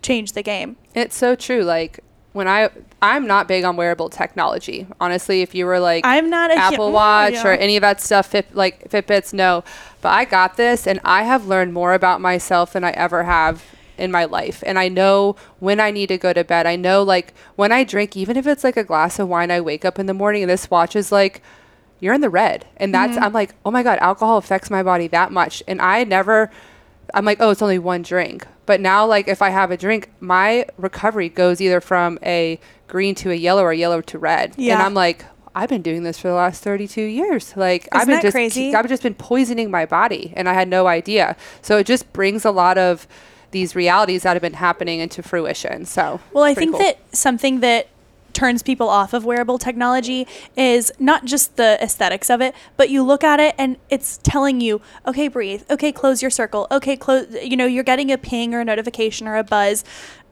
[0.02, 0.76] change the game.
[0.94, 1.64] It's so true.
[1.64, 2.00] Like
[2.38, 2.70] when I
[3.02, 4.88] I'm not big on wearable technology.
[5.02, 7.48] Honestly, if you were like I'm not a Apple mm, yeah, Watch yeah.
[7.48, 9.64] or any of that stuff, Fit, like Fitbits, no.
[10.02, 13.64] But I got this, and I have learned more about myself than I ever have
[13.98, 14.64] in my life.
[14.66, 16.66] And I know when I need to go to bed.
[16.66, 19.62] I know like when I drink, even if it's like a glass of wine, I
[19.62, 21.42] wake up in the morning and this watch is like,
[22.00, 22.66] you're in the red.
[22.78, 23.24] And that's, Mm-hmm.
[23.24, 25.64] I'm like, oh my God, alcohol affects my body that much.
[25.68, 26.52] And I never,
[27.14, 28.46] I'm like, oh, it's only one drink.
[28.66, 33.16] But now, like, if I have a drink, my recovery goes either from a green
[33.16, 34.56] to a yellow or yellow to red.
[34.76, 35.26] And I'm like,
[35.56, 37.56] I've been doing this for the last 32 years.
[37.58, 38.76] Like, I've been just, crazy?
[38.76, 41.36] I've just been poisoning my body and I had no idea.
[41.64, 43.08] So it just brings a lot of
[43.52, 45.86] these realities that have been happening into fruition.
[45.86, 46.80] So, Well, I think cool.
[46.80, 47.88] that something that
[48.34, 53.02] turns people off of wearable technology is not just the aesthetics of it, but you
[53.02, 55.64] look at it and it's telling you, okay, breathe.
[55.72, 56.68] Okay, close your circle.
[56.70, 57.26] Okay, close.
[57.42, 59.84] You know, you're getting a ping or a notification or a buzz,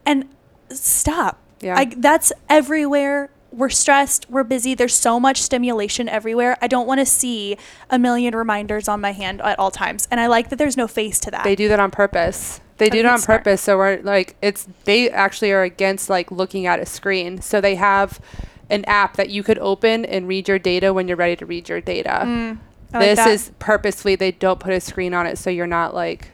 [0.04, 0.28] and
[0.70, 1.40] stop.
[1.60, 1.76] Yeah.
[1.76, 3.30] I, that's everywhere.
[3.50, 4.26] We're stressed.
[4.28, 4.74] We're busy.
[4.74, 6.58] There's so much stimulation everywhere.
[6.60, 7.56] I don't want to see
[7.90, 10.06] a million reminders on my hand at all times.
[10.10, 11.42] And I like that there's no face to that.
[11.44, 12.60] They do that on purpose.
[12.78, 13.40] They do it on smart.
[13.44, 13.62] purpose.
[13.62, 17.40] So we're like, it's they actually are against like looking at a screen.
[17.40, 18.20] So they have
[18.68, 21.68] an app that you could open and read your data when you're ready to read
[21.68, 22.20] your data.
[22.24, 22.58] Mm,
[22.92, 26.32] like this is purposefully they don't put a screen on it so you're not like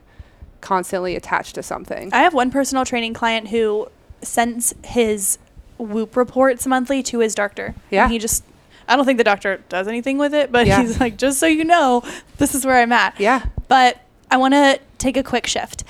[0.60, 2.12] constantly attached to something.
[2.12, 3.88] I have one personal training client who
[4.22, 5.38] sends his
[5.78, 7.74] Whoop reports monthly to his doctor.
[7.90, 8.04] Yeah.
[8.04, 8.44] And he just,
[8.86, 10.80] I don't think the doctor does anything with it, but Yeah.
[10.82, 12.02] he's like, just so you know,
[12.38, 13.18] this is where I'm at.
[13.18, 13.46] yeah.
[13.68, 15.82] But I want to take a quick shift.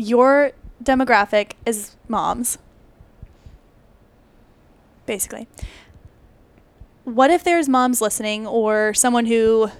[0.00, 2.56] Your demographic is moms,
[5.04, 5.46] basically.
[7.04, 9.70] What if there's moms listening or someone who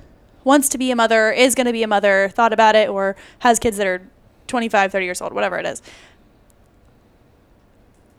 [0.45, 3.17] wants to be a mother, is going to be a mother, thought about it, or
[3.39, 4.07] has kids that are
[4.47, 5.81] 25, 30 years old, whatever it is?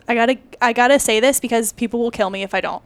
[0.08, 2.82] I gotta, I gotta say this because people will kill me if I don't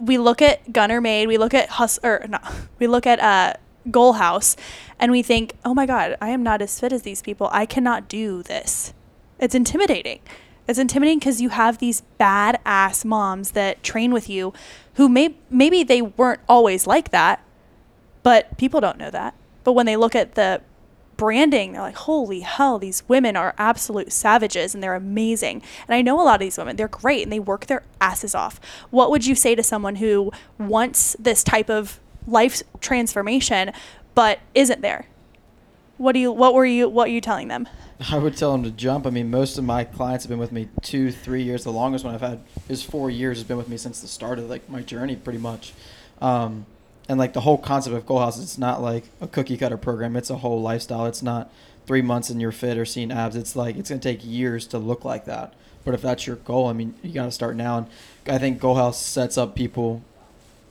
[0.00, 2.38] we look at Gunner Made, we look at Hus or no,
[2.78, 3.54] we look at uh,
[3.90, 4.56] Goal House,
[4.98, 7.48] and we think, oh my God, I am not as fit as these people.
[7.52, 8.94] I cannot do this.
[9.38, 10.20] It's intimidating.
[10.66, 14.54] It's intimidating because you have these badass moms that train with you,
[14.94, 17.44] who may maybe they weren't always like that,
[18.22, 19.34] but people don't know that.
[19.62, 20.62] But when they look at the
[21.16, 25.62] branding, they're like, holy hell, these women are absolute savages and they're amazing.
[25.86, 28.34] And I know a lot of these women, they're great and they work their asses
[28.34, 28.60] off.
[28.90, 33.72] What would you say to someone who wants this type of life transformation
[34.14, 35.06] but isn't there?
[35.96, 37.68] What do you what were you what are you telling them?
[38.10, 39.06] I would tell them to jump.
[39.06, 41.64] I mean, most of my clients have been with me two, three years.
[41.64, 43.38] The longest one I've had is four years.
[43.38, 45.72] Has been with me since the start of like my journey, pretty much.
[46.20, 46.66] Um,
[47.08, 50.16] and like the whole concept of Goal House, it's not like a cookie cutter program.
[50.16, 51.06] It's a whole lifestyle.
[51.06, 51.50] It's not
[51.86, 53.36] three months and you're fit or seeing abs.
[53.36, 55.54] It's like it's gonna take years to look like that.
[55.84, 57.76] But if that's your goal, I mean, you got to start now.
[57.76, 57.86] And
[58.26, 60.02] I think Goal House sets up people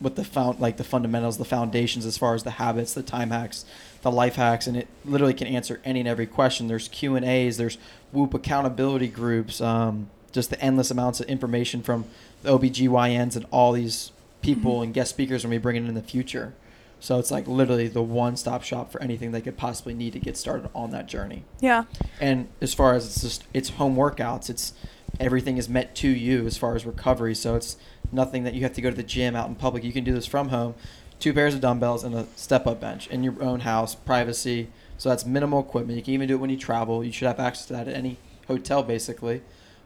[0.03, 3.31] with the found like the fundamentals, the foundations as far as the habits, the time
[3.31, 3.65] hacks,
[4.01, 6.67] the life hacks, and it literally can answer any and every question.
[6.67, 7.77] There's Q and A's, there's
[8.11, 12.05] Whoop accountability groups, um, just the endless amounts of information from
[12.43, 16.01] the OBGYNs and all these people and guest speakers when we bring it in the
[16.01, 16.53] future.
[16.99, 20.37] So it's like literally the one-stop shop for anything they could possibly need to get
[20.37, 21.43] started on that journey.
[21.59, 21.83] Yeah.
[22.19, 24.73] And as far as it's just it's home workouts, it's
[25.19, 27.35] everything is meant to you as far as recovery.
[27.35, 27.77] So it's
[28.11, 29.83] nothing that you have to go to the gym out in public.
[29.83, 30.75] You can do this from home,
[31.19, 34.69] two pairs of dumbbells and a step up bench in your own house, privacy.
[34.97, 35.97] So that's minimal equipment.
[35.97, 37.03] You can even do it when you travel.
[37.03, 39.41] You should have access to that at any hotel basically.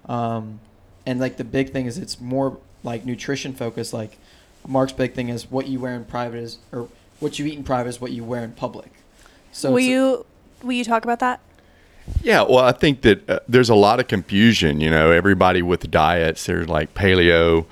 [0.05, 0.59] Um,
[1.05, 3.93] and like the big thing is it's more like nutrition focused.
[3.93, 4.17] Like
[4.67, 7.63] Mark's big thing is what you wear in private is or what you eat in
[7.63, 8.91] private is what you wear in public.
[9.51, 10.25] So will you
[10.61, 11.39] will you talk about that?
[12.21, 14.81] Yeah, well, I think that uh, there's a lot of confusion.
[14.81, 17.65] You know, everybody with diets, there's like paleo,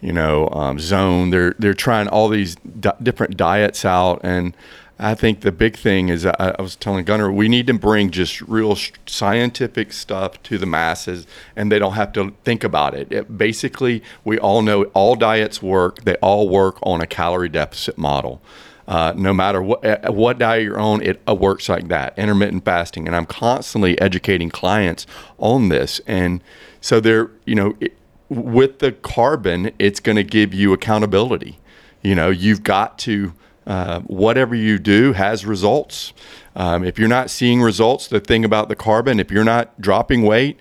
[0.00, 1.30] you know, um, zone.
[1.30, 4.54] They're they're trying all these di- different diets out, and
[4.98, 8.10] I think the big thing is I, I was telling Gunner we need to bring
[8.10, 11.26] just real sh- scientific stuff to the masses,
[11.56, 13.10] and they don't have to think about it.
[13.10, 13.36] it.
[13.36, 16.04] Basically, we all know all diets work.
[16.04, 18.40] They all work on a calorie deficit model.
[18.88, 22.18] Uh, no matter what uh, what diet you're on, it uh, works like that.
[22.18, 25.06] Intermittent fasting, and I'm constantly educating clients
[25.38, 26.00] on this.
[26.06, 26.42] And
[26.80, 27.96] so they're, you know, it,
[28.28, 31.58] with the carbon, it's going to give you accountability.
[32.02, 33.34] You know, you've got to
[33.66, 36.12] uh, whatever you do has results.
[36.56, 40.22] Um, if you're not seeing results, the thing about the carbon, if you're not dropping
[40.22, 40.58] weight,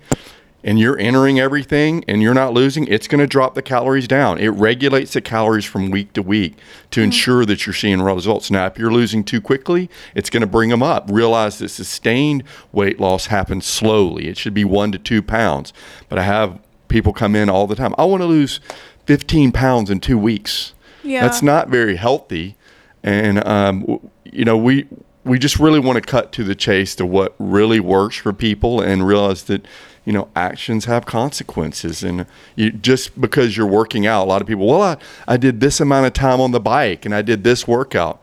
[0.63, 4.37] and you're entering everything and you're not losing, it's going to drop the calories down.
[4.37, 6.57] It regulates the calories from week to week
[6.91, 7.05] to mm-hmm.
[7.05, 8.51] ensure that you're seeing results.
[8.51, 11.09] Now, if you're losing too quickly, it's going to bring them up.
[11.11, 14.27] Realize that sustained weight loss happens slowly.
[14.27, 15.73] It should be one to two pounds.
[16.09, 17.95] But I have people come in all the time.
[17.97, 18.59] I want to lose
[19.05, 20.73] 15 pounds in two weeks.
[21.03, 21.21] Yeah.
[21.21, 22.55] That's not very healthy.
[23.03, 24.87] And, um, you know, we,
[25.23, 28.81] we just really want to cut to the chase to what really works for people
[28.81, 29.65] and realize that
[30.05, 32.03] you know actions have consequences.
[32.03, 32.25] And
[32.55, 34.97] you, just because you're working out a lot of people well I,
[35.27, 38.21] I did this amount of time on the bike and i did this workout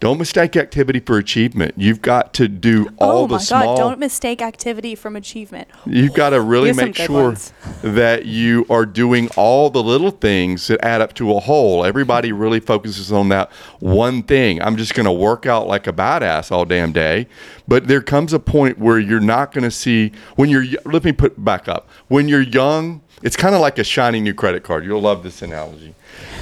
[0.00, 1.74] don't mistake activity for achievement.
[1.76, 3.62] You've got to do oh all oh the small.
[3.62, 5.68] Oh my God, don't mistake activity from achievement.
[5.86, 7.34] You've got to really make sure
[7.82, 11.84] that you are doing all the little things that add up to a whole.
[11.84, 14.62] Everybody really focuses on that one thing.
[14.62, 17.26] I'm just going to work out like a badass all damn day.
[17.66, 20.64] But there comes a point where you're not going to see when you're.
[20.84, 21.88] Let me put back up.
[22.06, 24.84] When you're young, it's kind of like a shiny new credit card.
[24.84, 25.94] You'll love this analogy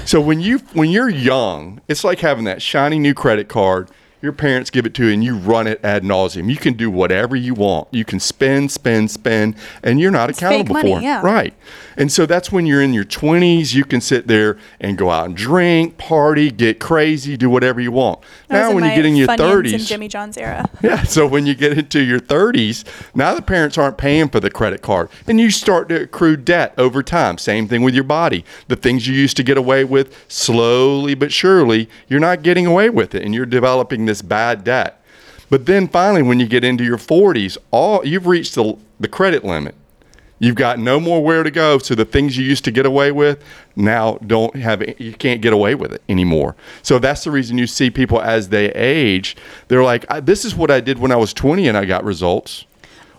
[0.04, 3.90] so when you when you're young, it's like having that shiny new credit card
[4.26, 6.50] your parents give it to you and you run it ad nauseum.
[6.50, 7.86] You can do whatever you want.
[7.92, 9.54] You can spend, spend, spend,
[9.84, 11.02] and you're not it's accountable money, for it.
[11.04, 11.22] Yeah.
[11.22, 11.54] Right.
[11.96, 15.26] And so that's when you're in your 20s, you can sit there and go out
[15.26, 18.18] and drink, party, get crazy, do whatever you want.
[18.50, 20.68] Now, when you get in your 30s, in Jimmy John's era.
[20.82, 21.02] Yeah.
[21.04, 24.82] So when you get into your 30s, now the parents aren't paying for the credit
[24.82, 27.38] card and you start to accrue debt over time.
[27.38, 28.44] Same thing with your body.
[28.68, 32.90] The things you used to get away with slowly but surely, you're not getting away
[32.90, 35.02] with it and you're developing this bad debt.
[35.48, 39.44] But then finally, when you get into your 40s, all you've reached the, the credit
[39.44, 39.74] limit.
[40.38, 41.78] You've got no more where to go.
[41.78, 43.42] So the things you used to get away with
[43.74, 46.56] now don't have you can't get away with it anymore.
[46.82, 49.34] So that's the reason you see people as they age,
[49.68, 52.66] they're like, "This is what I did when I was 20 and I got results."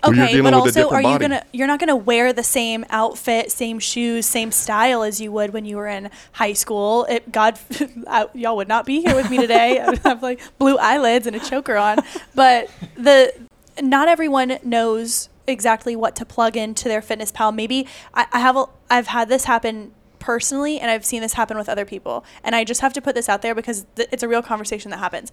[0.08, 1.24] Okay, but also, are you body.
[1.24, 1.44] gonna?
[1.52, 5.66] You're not gonna wear the same outfit, same shoes, same style as you would when
[5.66, 7.06] you were in high school.
[7.06, 7.60] It, God,
[8.08, 9.80] I, y'all would not be here with me today.
[9.88, 12.00] I would have like blue eyelids and a choker on.
[12.36, 13.34] But the
[13.82, 17.52] not everyone knows exactly what to plug into their fitness pal.
[17.52, 21.58] Maybe I, I have a, I've had this happen personally and I've seen this happen
[21.58, 22.26] with other people.
[22.44, 24.92] And I just have to put this out there because th- it's a real conversation
[24.92, 25.32] that happens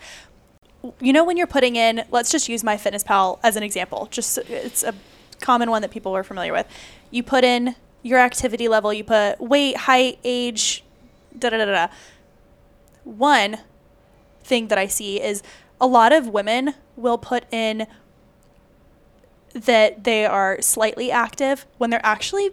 [1.00, 4.82] you know when you're putting in let's just use MyFitnessPal as an example just it's
[4.82, 4.94] a
[5.40, 6.66] common one that people are familiar with
[7.10, 10.84] you put in your activity level you put weight height age
[11.38, 11.86] da da da da
[13.04, 13.58] one
[14.42, 15.42] thing that i see is
[15.80, 17.86] a lot of women will put in
[19.52, 22.50] that they are slightly active when they're actually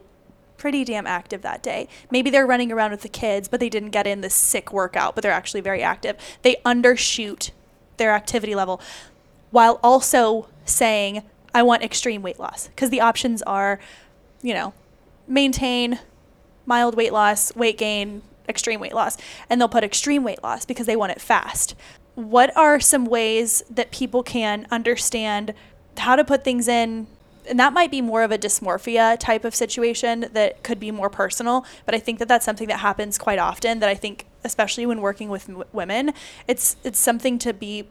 [0.58, 1.88] pretty damn active that day.
[2.12, 5.16] Maybe they're running around with the kids, but they didn't get in this sick workout,
[5.16, 6.16] but they're actually very active.
[6.44, 7.50] They undershoot
[8.02, 8.82] their activity level
[9.52, 11.24] while also saying,
[11.54, 12.68] I want extreme weight loss.
[12.68, 13.80] Because the options are,
[14.42, 14.74] you know,
[15.28, 16.00] maintain
[16.66, 19.18] mild weight loss, weight gain, extreme weight loss.
[19.50, 21.76] And they'll put extreme weight loss because they want it fast.
[22.16, 25.54] What are some ways that people can understand
[25.98, 27.08] how to put things in?
[27.50, 31.10] And that might be more of a dysmorphia type of situation that could be more
[31.10, 31.66] personal.
[31.86, 35.02] But I think that that's something that happens quite often that I think especially when
[35.02, 36.14] working with m- women,
[36.48, 37.88] it's it's something to be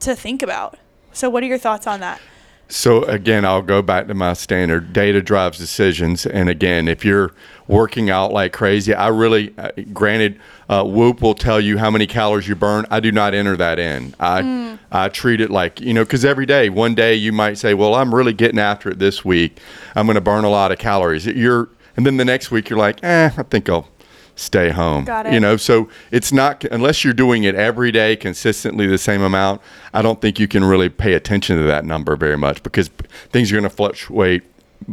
[0.00, 0.78] to think about.
[1.12, 2.20] So, what are your thoughts on that?
[2.68, 6.26] So again, I'll go back to my standard data drives decisions.
[6.26, 7.32] And again, if you're
[7.68, 12.06] working out like crazy, I really, uh, granted, uh, Whoop will tell you how many
[12.06, 12.84] calories you burn.
[12.90, 14.14] I do not enter that in.
[14.18, 14.78] I mm.
[14.90, 17.94] I treat it like you know, because every day, one day you might say, well,
[17.94, 19.58] I'm really getting after it this week.
[19.94, 21.26] I'm going to burn a lot of calories.
[21.26, 23.88] You're, and then the next week you're like, eh, I think I'll
[24.36, 25.04] stay home.
[25.04, 25.32] Got it.
[25.32, 29.60] You know, so it's not unless you're doing it every day consistently the same amount.
[29.92, 32.88] I don't think you can really pay attention to that number very much because
[33.30, 34.44] things are going to fluctuate.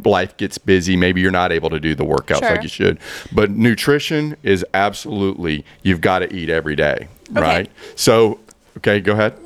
[0.04, 0.96] Life gets busy.
[0.96, 2.52] Maybe you're not able to do the workouts sure.
[2.52, 3.00] like you should.
[3.32, 7.41] But nutrition is absolutely you've got to eat every day, okay.
[7.41, 7.72] right?
[7.96, 8.39] So,
[8.78, 9.38] okay, go ahead.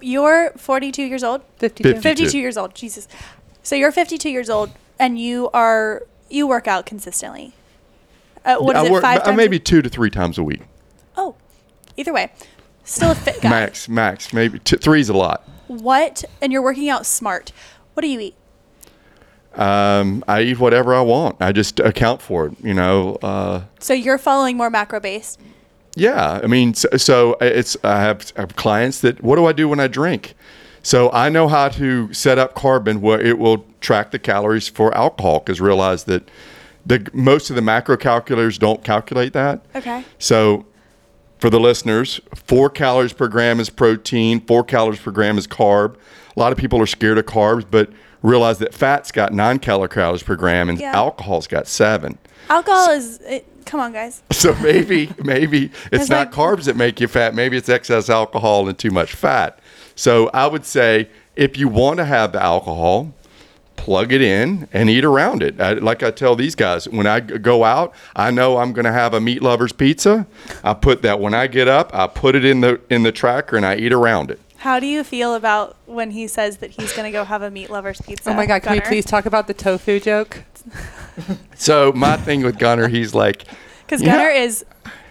[0.00, 1.42] you're 42 years old.
[1.58, 1.94] 52.
[1.94, 2.08] 50.
[2.08, 2.74] 52 years old.
[2.76, 3.08] Jesus.
[3.64, 7.52] So you're 52 years old, and you are you work out consistently.
[8.46, 8.92] Uh, what is I it?
[8.92, 9.36] work five uh, times?
[9.36, 10.62] maybe two to three times a week.
[11.16, 11.34] Oh,
[11.96, 12.30] either way,
[12.84, 13.50] still a fit guy.
[13.50, 15.42] Max, max, maybe t- three's a lot.
[15.66, 16.24] What?
[16.40, 17.52] And you're working out smart.
[17.94, 18.34] What do you eat?
[19.54, 21.36] Um, I eat whatever I want.
[21.40, 22.54] I just account for it.
[22.62, 23.16] You know.
[23.22, 25.40] Uh, So you're following more macro based.
[25.98, 29.52] Yeah, I mean, so, so it's I have, I have clients that what do I
[29.52, 30.34] do when I drink?
[30.82, 34.94] So I know how to set up Carbon where it will track the calories for
[34.94, 36.30] alcohol because realize that
[36.86, 39.64] the most of the macro calculators don't calculate that.
[39.74, 40.04] Okay.
[40.18, 40.64] So
[41.38, 45.96] for the listeners, four calories per gram is protein, four calories per gram is carb.
[46.36, 47.90] A lot of people are scared of carbs, but
[48.22, 50.92] realize that fat's got nine calories per gram and Yeah.
[50.96, 52.18] alcohol's got seven.
[52.48, 53.18] Alcohol is.
[53.26, 54.22] It, come on, guys.
[54.32, 57.34] So maybe maybe it's It's not like- carbs that make you fat.
[57.34, 59.58] Maybe it's excess alcohol and too much fat.
[59.96, 63.12] So I would say if you want to have the alcohol,
[63.76, 65.60] plug it in and eat around it.
[65.60, 68.92] I, like I tell these guys, when I go out, I know I'm going to
[68.92, 70.26] have a meat lovers pizza.
[70.64, 73.56] I put that when I get up, I put it in the in the tracker
[73.56, 74.40] and I eat around it.
[74.58, 77.50] How do you feel about when he says that he's going to go have a
[77.50, 78.30] meat lover's pizza?
[78.30, 80.44] Oh my God, can we please talk about the tofu joke?
[81.54, 83.44] So my thing with Gunner, he's like,
[83.86, 84.66] Because Gunner Gunnar is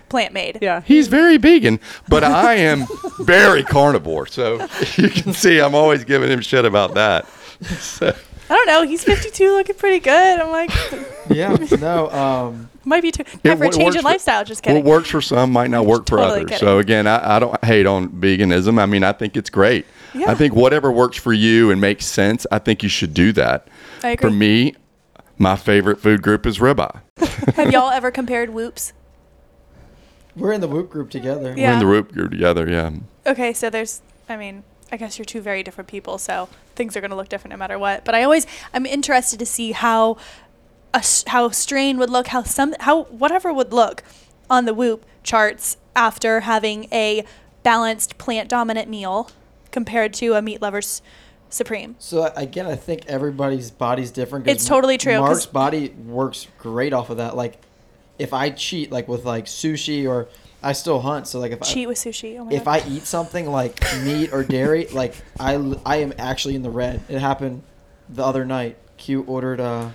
[0.09, 0.59] plant made.
[0.61, 0.81] Yeah.
[0.81, 2.85] He's very vegan, but I am
[3.19, 4.27] very carnivore.
[4.27, 7.25] So you can see I'm always giving him shit about that.
[7.79, 8.13] So,
[8.49, 8.83] I don't know.
[8.83, 10.39] He's 52, looking pretty good.
[10.39, 10.69] I'm like,
[11.29, 11.55] Yeah.
[11.79, 12.09] No.
[12.11, 12.69] Um.
[12.85, 13.23] might be too.
[13.23, 14.43] It Time for a change works in for- lifestyle.
[14.45, 14.83] Just kidding.
[14.83, 16.49] what works for some might not work for Totally others.
[16.51, 16.59] kidding.
[16.59, 18.79] So again, I, I don't hate on veganism.
[18.79, 19.85] I mean, I think it's great.
[20.13, 20.29] Yeah.
[20.31, 23.67] I think whatever works for you and makes sense, I think you should do that.
[24.03, 24.29] I agree.
[24.29, 24.75] For me,
[25.39, 27.01] my favorite food group is ribeye.
[27.55, 28.93] Have y'all ever compared whoops?
[30.35, 31.53] We're in the Whoop group together.
[31.57, 31.69] Yeah.
[31.69, 32.69] We're in the whoop group together.
[32.69, 32.91] Yeah.
[33.25, 34.63] Okay, so there's, I mean,
[34.95, 37.57] I guess you're two very different people, so things are going to look different no
[37.57, 38.05] matter what.
[38.05, 40.15] But I always, I'm interested to see how,
[40.93, 44.03] a, how strain would look, how some, how whatever would look
[44.49, 47.25] on the Whoop charts after having a
[47.61, 49.29] balanced plant dominant meal
[49.69, 51.01] compared to a meat lover's
[51.49, 51.97] supreme.
[51.99, 54.47] So again, I think everybody's body's different.
[54.47, 55.19] It's totally true.
[55.19, 57.35] Mark's body works great off of that.
[57.35, 57.61] Like,
[58.17, 60.29] if I cheat, like with like sushi, or
[60.65, 61.27] I still hunt.
[61.27, 62.39] So like if I Cheat with sushi.
[62.39, 62.81] Oh if God.
[62.81, 65.53] I eat something like meat or dairy, like I
[65.85, 67.01] I am actually in the red.
[67.07, 67.61] It happened
[68.09, 68.75] the other night.
[68.97, 69.91] Q ordered uh,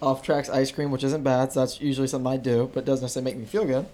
[0.00, 1.52] off tracks ice cream, which isn't bad.
[1.52, 3.86] So that's usually something I do, but doesn't necessarily make me feel good.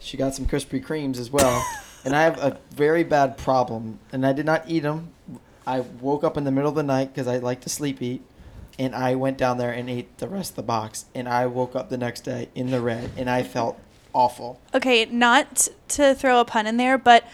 [0.00, 1.64] She got some Krispy Kremes as well,
[2.04, 5.12] and I have a very bad problem, and I did not eat them.
[5.66, 8.20] I woke up in the middle of the night because I like to sleep eat,
[8.78, 11.74] and I went down there and ate the rest of the box, and I woke
[11.74, 13.78] up the next day in the red, and I felt
[14.14, 14.60] awful.
[14.74, 17.24] Okay, not to throw a pun in there, but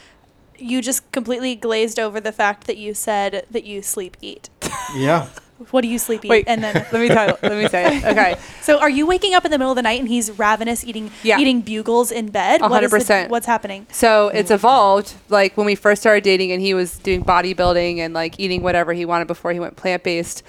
[0.59, 4.51] you just completely glazed over the fact that you said that you sleep eat.
[4.97, 5.29] Yeah.
[5.73, 6.29] What do you sleep eat?
[6.29, 7.37] Wait, And then let me tell.
[7.43, 7.99] Let me say.
[7.99, 8.05] It.
[8.07, 8.37] Okay.
[8.63, 11.11] So are you waking up in the middle of the night and he's ravenous eating
[11.25, 11.39] Yeah.
[11.39, 12.61] eating bugles in bed?
[12.61, 13.31] A What is hundred the- percent.
[13.31, 13.87] What's happening?
[13.93, 15.15] So it's evolved.
[15.29, 18.93] Like when we first started dating, and he was doing bodybuilding and like eating whatever
[18.95, 20.43] he wanted before he went plant based.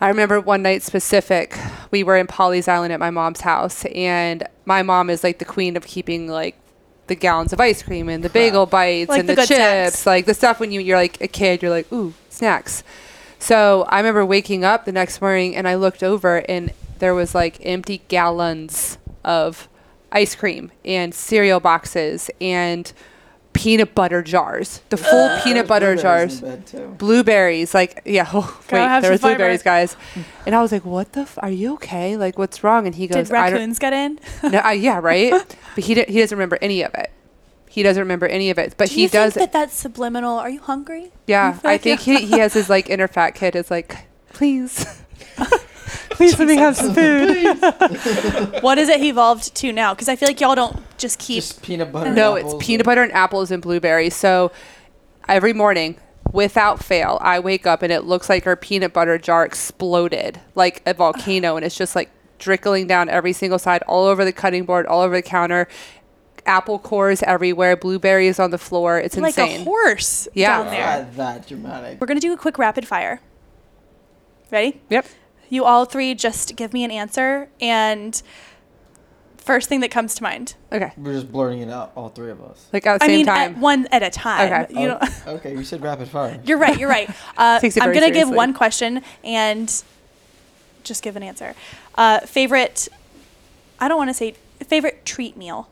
[0.00, 1.58] I remember one night specific,
[1.90, 5.44] we were in Pawleys Island at my mom's house, and my mom is like the
[5.44, 6.56] queen of keeping like
[7.06, 9.58] the gallons of ice cream and the bagel bites Like and the the, good chips,
[9.58, 10.06] snacks.
[10.06, 12.82] like the stuff when you you're like a kid, you're like ooh snacks.
[13.38, 17.34] So I remember waking up the next morning and I looked over and there was
[17.34, 19.68] like empty gallons of
[20.10, 22.90] ice cream and cereal boxes and
[23.54, 27.72] peanut butter jars, the full peanut butter jars, Blueberries in blueberries.
[27.74, 29.34] Like yeah, oh, Gotta wait, have there some was fiber.
[29.36, 29.96] blueberries, guys.
[30.44, 31.20] And I was like, what the?
[31.20, 32.16] F- are you okay?
[32.16, 32.84] Like what's wrong?
[32.86, 33.60] And he goes, Did I don't.
[33.60, 34.18] raccoons get in?
[34.50, 35.32] No, I, yeah, right.
[35.74, 37.10] but he d- he doesn't remember any of it.
[37.68, 38.74] He doesn't remember any of it.
[38.76, 39.34] But Do he you does.
[39.34, 40.38] think that that's subliminal?
[40.38, 41.10] Are you hungry?
[41.26, 43.96] yeah, feel I like think he, he has his like inner fat kid is like,
[44.32, 44.86] please,
[46.14, 47.58] please let me have some food.
[48.62, 49.94] what is it he evolved to now?
[49.94, 51.36] Because I feel like y'all don't just keep.
[51.36, 52.12] Just peanut butter.
[52.12, 54.14] no, apples it's peanut or- butter and apples and blueberries.
[54.14, 54.50] So
[55.28, 55.96] every morning,
[56.32, 60.82] without fail, I wake up and it looks like our peanut butter jar exploded like
[60.86, 64.64] a volcano, and it's just like trickling down every single side, all over the cutting
[64.64, 65.68] board, all over the counter.
[66.46, 68.98] Apple cores everywhere, blueberries on the floor.
[68.98, 69.62] It's like insane.
[69.62, 70.58] a horse Yeah.
[70.58, 70.80] down there.
[70.98, 71.98] Not that dramatic.
[72.00, 73.20] We're gonna do a quick rapid fire.
[74.50, 74.78] Ready?
[74.90, 75.06] Yep.
[75.48, 78.20] You all three just give me an answer and
[79.36, 80.54] first thing that comes to mind.
[80.72, 80.92] Okay.
[80.96, 82.66] We're just blurting it out, all three of us.
[82.72, 83.54] Like at the I same mean, time.
[83.54, 84.52] At one at a time.
[84.52, 84.80] Okay.
[84.80, 86.40] You know, Oh, okay, you said rapid fire.
[86.44, 86.78] you're right.
[86.78, 87.10] You're right.
[87.36, 89.82] Uh, I'm gonna give one question and
[90.84, 91.54] just give an answer.
[91.96, 92.88] Uh, favorite.
[93.80, 94.36] I don't want to say
[94.66, 95.68] favorite treat meal.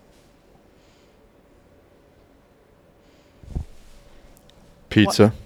[4.91, 5.33] Pizza.
[5.35, 5.42] I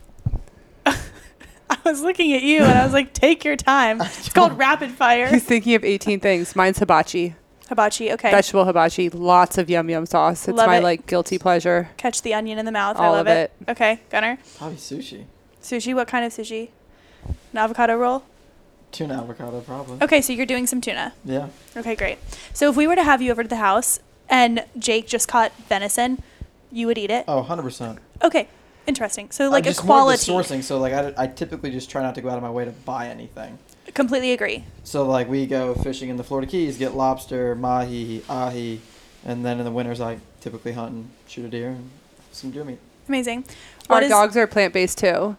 [1.91, 4.01] was looking at you and I was like, take your time.
[4.05, 5.29] It's called rapid fire.
[5.29, 6.55] He's thinking of 18 things.
[6.57, 7.35] Mine's hibachi,
[7.69, 8.13] Hibachi.
[8.13, 8.31] Okay.
[8.31, 10.47] vegetable hibachi, lots of yum yum sauce.
[10.49, 10.83] It's Love my it.
[10.83, 11.89] like guilty pleasure.
[11.97, 12.97] Catch the onion in the mouth.
[12.99, 13.53] I All love of it.
[13.69, 14.39] Okay, Gunner.
[14.59, 15.25] Probably sushi.
[15.63, 15.95] Sushi.
[15.95, 16.71] What kind of sushi?
[17.53, 18.23] An avocado roll.
[18.93, 19.99] Tuna avocado, probably.
[20.01, 21.13] Okay, so you're doing some tuna.
[21.25, 21.49] Yeah.
[21.77, 22.19] Okay, great.
[22.53, 25.53] So if we were to have you over to the house and Jake just caught
[25.69, 26.23] venison,
[26.71, 27.25] you would eat it.
[27.27, 27.99] Oh, 100%.
[28.23, 28.49] Okay,
[28.87, 29.31] interesting.
[29.31, 30.25] So like I'm a just more of quality.
[30.27, 32.51] the sourcing, so like I, I typically just try not to go out of my
[32.51, 33.59] way to buy anything.
[33.95, 34.65] Completely agree.
[34.85, 38.81] So like we go fishing in the Florida Keys, get lobster, mahi, ahi,
[39.25, 41.91] and then in the winters I typically hunt and shoot a deer and
[42.33, 42.79] some deer meat.
[43.09, 43.45] Amazing.
[43.89, 44.09] Our What is?
[44.11, 45.37] dogs are plant based too,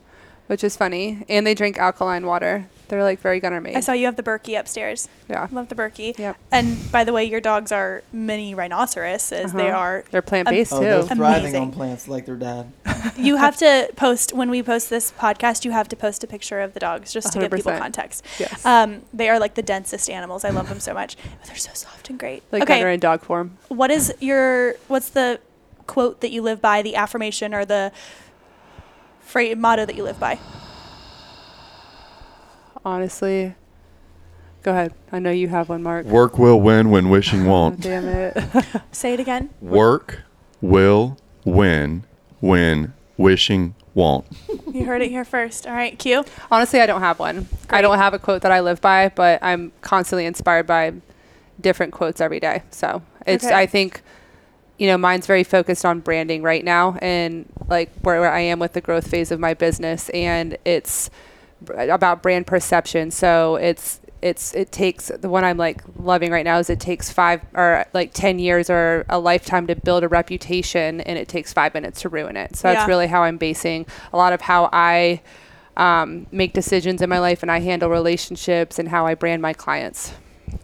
[0.48, 2.68] which is funny, and they drink alkaline water.
[2.88, 3.76] They're like very Gunner Made.
[3.76, 5.10] I saw you have the Berkey upstairs.
[5.30, 6.18] yeah, Love the Berkey.
[6.18, 6.38] Yep.
[6.54, 9.52] And by the way, your dogs are mini rhinoceroses.
[9.52, 9.78] They Uh-huh.
[9.78, 10.04] are.
[10.12, 10.86] they're plant based Oh, too.
[10.86, 11.62] they're thriving Amazing.
[11.64, 12.72] on plants like their dad.
[13.18, 15.66] You have to post when we post this podcast.
[15.66, 17.80] You have to post a picture of the dogs just to give people 100%.
[17.80, 18.24] context.
[18.40, 20.44] yes, Um, they are like the densest animals.
[20.46, 21.16] I love them so much.
[21.40, 22.44] But they're so soft and great.
[22.52, 23.58] like okay, Gunner in dog form.
[23.70, 25.40] what is your what's the
[25.88, 26.82] quote that you live by?
[26.82, 27.92] The affirmation or the
[29.22, 30.40] phrase motto that you live by?
[32.86, 33.56] Honestly,
[34.64, 34.94] go ahead.
[35.12, 36.06] I know you have one, Mark.
[36.06, 37.82] Work will win when wishing won't.
[37.82, 38.38] damn it.
[38.92, 39.50] Say it again.
[39.62, 40.24] Work
[40.62, 42.04] will win
[42.40, 44.26] when wishing won't.
[44.74, 45.66] You heard it here first.
[45.66, 46.24] All right, Q.
[46.52, 47.48] Honestly, I don't have one.
[47.70, 50.94] I don't have a quote that I live by, but I'm constantly inspired by
[51.60, 52.62] different quotes every day.
[52.70, 53.56] So it's, Okay.
[53.56, 54.02] I think,
[54.78, 58.60] you know, mine's very focused on branding right now and like where, where I am
[58.60, 60.10] with the growth phase of my business.
[60.10, 61.10] And it's
[61.68, 63.10] about brand perception.
[63.10, 67.12] So it's, it's, it takes the one I'm like loving right now is it takes
[67.12, 71.54] five or like 10 years or a lifetime to build a reputation and it takes
[71.54, 72.56] five minutes to ruin it.
[72.56, 72.76] So Yeah.
[72.76, 75.22] that's really how I'm basing a lot of how I,
[75.76, 79.54] um, make decisions in my life and I handle relationships and how I brand my
[79.54, 80.14] clients.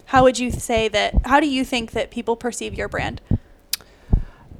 [0.06, 1.14] How would you say that?
[1.24, 3.20] How do you think that people perceive your brand?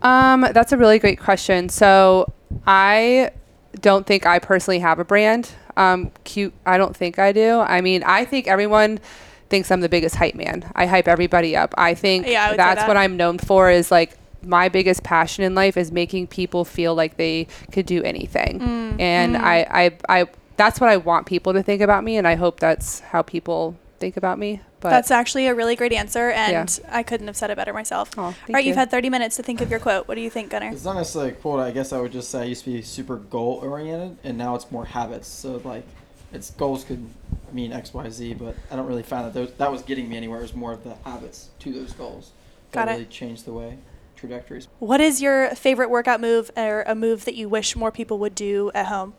[0.02, 1.68] Um, that's a really great question.
[1.68, 2.32] So
[2.66, 3.30] I
[3.80, 5.50] don't think I personally have a brand.
[5.76, 6.52] Um, cute.
[6.64, 7.60] I don't think I do.
[7.60, 9.00] I mean, I think everyone
[9.48, 10.70] thinks I'm the biggest hype man.
[10.74, 11.74] I hype everybody up.
[11.76, 12.88] I think Yeah, I that's that.
[12.88, 16.94] what I'm known for is like my biggest passion in life is making people feel
[16.94, 18.60] like they could do anything.
[18.60, 19.66] Mm, And I,
[20.08, 22.16] I, I, that's what I want people to think about me.
[22.16, 24.60] And I hope that's how people think about me.
[24.80, 26.96] But That's actually a really great answer, and Yeah.
[26.98, 28.10] I couldn't have said it better myself.
[28.18, 30.06] Aw, All thank you've had 30 minutes to think of your quote.
[30.06, 30.70] What do you think, Gunner?
[30.70, 31.60] It's not necessarily a quote.
[31.60, 34.54] I guess I would just say I used to be super goal oriented, and now
[34.56, 35.26] it's more habits.
[35.26, 35.84] So like,
[36.34, 37.08] its goals could
[37.52, 40.18] mean X, Y, Z, but I don't really find that those, that was getting me
[40.18, 40.40] anywhere.
[40.40, 42.32] It was more of the habits to those goals.
[42.72, 42.94] Got that it.
[42.96, 43.78] really changed the way
[44.16, 44.68] trajectories.
[44.80, 48.34] What is your favorite workout move or a move that you wish more people would
[48.34, 49.14] do at home?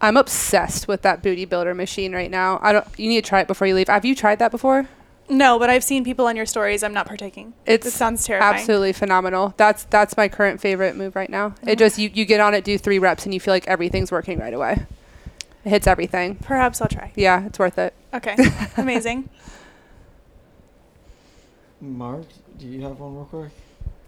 [0.00, 2.58] I'm obsessed with that booty builder machine right now.
[2.62, 2.86] I don't.
[2.96, 3.88] You need to try it before you leave.
[3.88, 4.88] Have you tried that before?
[5.30, 6.82] No, but I've seen people on your stories.
[6.82, 7.52] I'm not partaking.
[7.66, 8.54] It's it sounds terrifying.
[8.54, 9.54] Absolutely phenomenal.
[9.56, 11.50] That's that's my current favorite move right now.
[11.50, 11.68] Mm-hmm.
[11.68, 14.10] It just you, you get on it, do three reps, and you feel like everything's
[14.10, 14.86] working right away.
[15.64, 16.36] It hits everything.
[16.36, 17.12] Perhaps I'll try.
[17.14, 17.92] Yeah, it's worth it.
[18.14, 18.36] Okay,
[18.76, 19.28] amazing.
[21.80, 22.26] Mark,
[22.56, 23.50] do you have one real quick?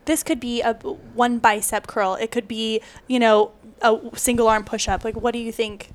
[0.07, 2.15] This could be a one bicep curl.
[2.15, 3.53] It could be, you know,
[3.83, 5.05] a single arm push up.
[5.05, 5.91] Like, what do you think?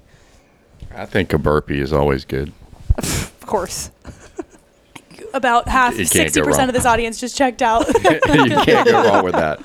[0.93, 2.51] I think a burpee is always good.
[2.97, 3.91] Of course.
[5.33, 6.69] About half, You can't sixty go percent wrong.
[6.69, 7.85] of this audience just checked out.
[8.03, 8.19] you
[8.63, 9.59] can't go wrong with that.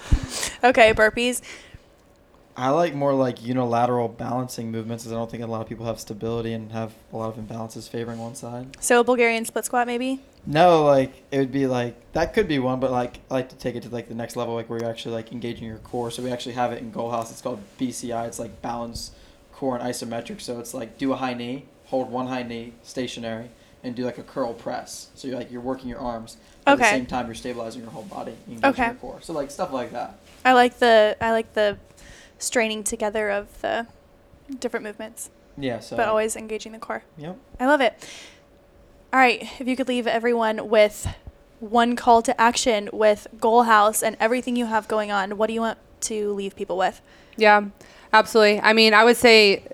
[0.64, 1.42] okay, burpees.
[2.56, 5.86] I like more like unilateral balancing movements, as I don't think a lot of people
[5.86, 8.76] have stability and have a lot of imbalances favoring one side.
[8.80, 10.20] So a Bulgarian split squat, maybe.
[10.46, 13.56] No, like it would be like that could be one, but like I like to
[13.56, 16.10] take it to like the next level, like where you're actually like engaging your core.
[16.10, 17.30] So we actually have it in Goal House.
[17.30, 18.26] It's called BCI.
[18.26, 19.10] It's like balance
[19.52, 20.40] core and isometric.
[20.40, 23.50] So it's like do a high knee, hold one high knee stationary,
[23.84, 25.10] and do like a curl press.
[25.14, 26.36] So you're like you're working your arms.
[26.64, 28.86] But At the same time, you're stabilizing your whole body, engaging Okay.
[28.86, 29.18] your core.
[29.22, 30.18] So like stuff like that.
[30.44, 31.78] I like the I like the
[32.38, 33.86] straining together of the
[34.58, 35.80] different movements, Yeah.
[35.80, 35.96] So.
[35.96, 37.02] but always engaging the core.
[37.18, 37.36] Yep.
[37.60, 37.94] I love it.
[39.12, 41.08] All right, if you could leave everyone with
[41.58, 45.52] one call to action with Goal House and everything you have going on, what do
[45.52, 47.00] you want to leave people with?
[47.36, 47.64] Yeah,
[48.12, 48.60] absolutely.
[48.60, 49.64] I mean, I would say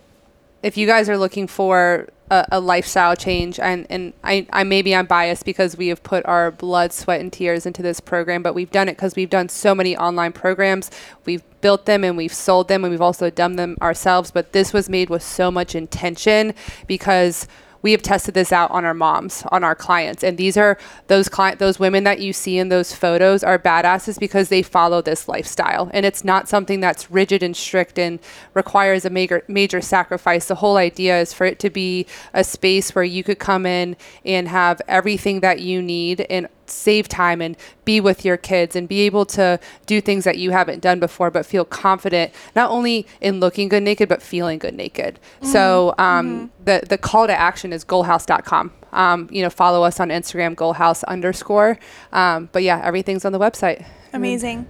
[0.63, 4.97] if you guys are looking for a, a lifestyle change, and, and I, I maybe
[4.97, 8.55] I'm biased because we have put our blood, sweat, and tears into this program, but
[8.55, 10.91] we've done it because we've done so many online programs.
[11.27, 14.31] We've built them and we've sold them, and we've also done them ourselves.
[14.31, 16.55] But this was made with so much intention
[16.87, 17.47] because
[17.87, 20.77] we have tested this out on our moms, on our clients, and these are
[21.07, 25.01] those client, those women that you see in those photos are badasses because they follow
[25.01, 28.19] this lifestyle, and it's not something that's rigid and strict and
[28.55, 30.47] requires a major major sacrifice.
[30.47, 33.97] The whole idea is for it to be a space where you could come in
[34.25, 38.89] and have everything that you need and save time and be with your kids and
[38.89, 43.07] be able to do things that you haven't done before but feel confident not only
[43.21, 45.19] in looking good naked but feeling good naked.
[45.43, 50.09] So um, the the call to action is goalhouse.com um, you know follow us on
[50.09, 51.79] instagram goalhouse underscore.
[52.13, 53.85] Um, but yeah everything's on the website.
[54.13, 54.67] Amazing.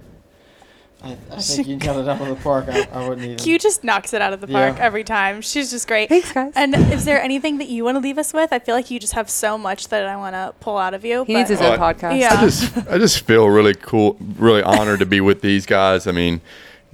[1.03, 2.65] I, I think you can cut it out of the park.
[2.69, 3.37] I, I wouldn't even.
[3.37, 4.83] Q just knocks it out of the park Yeah.
[4.83, 5.41] every time.
[5.41, 6.09] She's just great.
[6.09, 6.53] Thanks, guys.
[6.55, 8.51] And is there anything that you want to leave us with?
[8.51, 11.05] I feel like you just have so much that I want to pull out of
[11.05, 11.23] you.
[11.25, 12.33] he needs his own Well, I- podcast Yeah.
[12.33, 16.07] I just I just feel really cool, really honored to be with these guys.
[16.07, 16.41] I mean,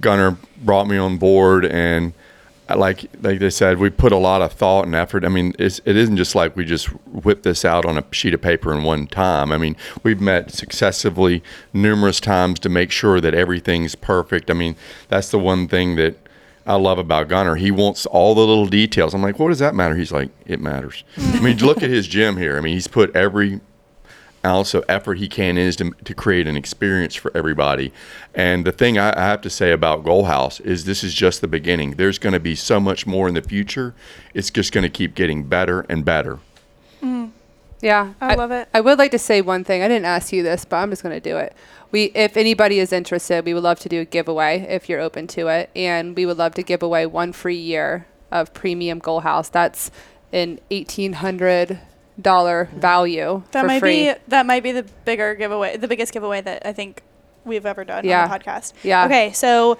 [0.00, 2.23] Gunner brought me on board, and I
[2.70, 5.24] like like they said, we put a lot of thought and effort.
[5.24, 8.34] I mean, it's, it isn't just like we just whip this out on a sheet
[8.34, 9.52] of paper in one time.
[9.52, 11.42] I mean, we've met successively
[11.72, 14.50] numerous times to make sure that everything's perfect.
[14.50, 14.76] I mean,
[15.08, 16.16] that's the one thing that.
[16.66, 17.56] I love about Gunner.
[17.56, 19.12] He wants all the little details.
[19.12, 19.96] I'm like, what does that matter?
[19.96, 21.04] He's like, it matters.
[21.18, 22.56] I mean, look at his gym here.
[22.56, 23.60] I mean, he's put every
[24.44, 27.92] ounce of effort he can is to, to create an experience for everybody.
[28.34, 31.40] And the thing I, I have to say about Goal House is this is just
[31.40, 31.92] the beginning.
[31.92, 33.94] There's going to be so much more in the future.
[34.34, 36.38] It's just going to keep getting better and better.
[37.02, 37.30] Mm.
[37.80, 38.68] Yeah, I love it.
[38.72, 39.82] I would like to say one thing.
[39.82, 41.54] I didn't ask you this, but I'm just going to do it.
[41.90, 45.26] We, if anybody is interested, we would love to do a giveaway if you're open
[45.28, 49.20] to it, and we would love to give away one free year of premium Goal
[49.20, 49.48] House.
[49.50, 49.90] That's
[50.32, 51.78] an eighteen hundred
[52.20, 54.12] dollar value That might free.
[54.12, 57.02] be that might be the bigger giveaway, the biggest giveaway that I think
[57.44, 58.24] we've ever done Yeah.
[58.24, 58.72] on the podcast.
[58.82, 59.04] Yeah.
[59.06, 59.76] Okay, so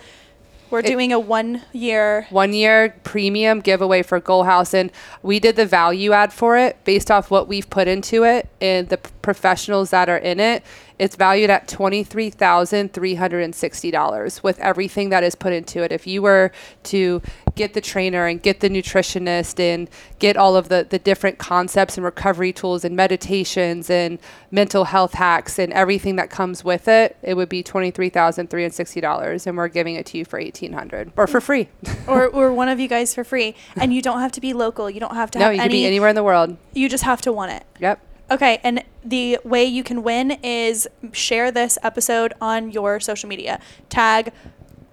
[0.70, 2.26] we're It- doing a one year.
[2.30, 4.91] one year premium giveaway for Goal House, and
[5.22, 8.89] we did the value add for it based off what we've put into it and
[8.89, 10.62] the professionals that are in it.
[10.99, 15.34] It's valued at twenty three thousand three hundred and sixty dollars with everything that is
[15.34, 15.90] put into it.
[15.90, 16.53] If you were
[16.84, 17.20] to
[17.57, 19.88] get the trainer and get the nutritionist and
[20.18, 24.18] get all of the, the different concepts and recovery tools and meditations and
[24.51, 28.49] mental health hacks and everything that comes with it, it would be twenty three thousand
[28.49, 31.40] three hundred sixty dollars, and we're giving it to you for eighteen hundred or for
[31.40, 31.68] free.
[32.07, 34.88] or, or one of you guys for free, and you don't have to be local.
[34.88, 35.68] You don't have to no, have you any.
[35.68, 36.57] could be anywhere in the world.
[36.72, 37.64] you just have to want it.
[37.80, 38.01] Yep.
[38.35, 43.61] Okay, and the way you can win is share this episode on your social media.
[43.89, 44.32] Tag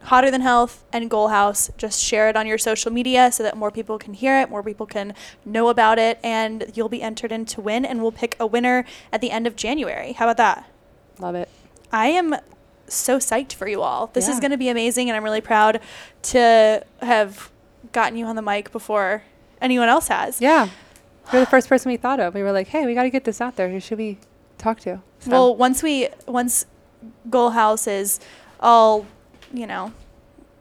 [0.04, 1.72] Hotter Than Health and Goal House.
[1.76, 4.62] Just share it on your social media so that more people can hear it, more
[4.62, 7.84] people can know about it, and you'll be entered in to win.
[7.84, 10.14] And we'll pick a winner at the end of January.
[10.14, 10.70] How about that?
[11.18, 11.50] Love it.
[11.92, 12.36] I am
[12.88, 14.12] so psyched for you all.
[14.14, 15.80] This is going to be amazing, and I'm really proud
[16.24, 17.50] to have
[17.92, 19.24] gotten you on the mic before
[19.60, 20.40] anyone else has.
[20.40, 20.70] Yeah.
[21.32, 22.34] You're the first person we thought of.
[22.34, 23.70] We were like, hey, we got to get this out there.
[23.70, 24.18] Who should we
[24.58, 25.02] talk to?
[25.20, 26.66] So- Well, once we once
[27.30, 28.20] Goal House is
[28.60, 29.06] all,
[29.54, 29.92] you know,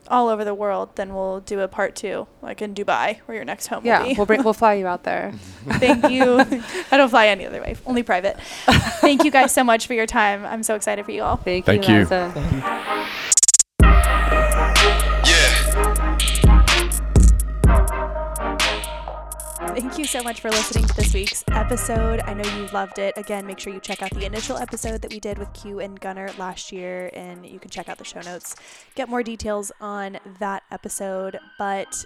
[0.08, 3.44] all over the world, then we'll do a part two, like in Dubai, where your
[3.44, 4.14] next home yeah, will be.
[4.14, 5.32] we'll bring, we'll fly you out there.
[5.78, 6.40] Thank you.
[6.90, 8.36] I don't fly any other way, only private.
[9.00, 10.44] Thank you guys so much for your time.
[10.44, 11.36] I'm so excited for you all.
[11.36, 12.00] Thank, Thank you.
[12.00, 13.29] you.
[19.72, 22.20] Thank you so much for listening to this week's episode.
[22.26, 23.16] I know you loved it.
[23.16, 25.98] Again, make sure you check out the initial episode that we did with Q and
[25.98, 28.56] Gunner last year, and you can check out the show notes,
[28.96, 31.38] get more details on that episode.
[31.56, 32.04] But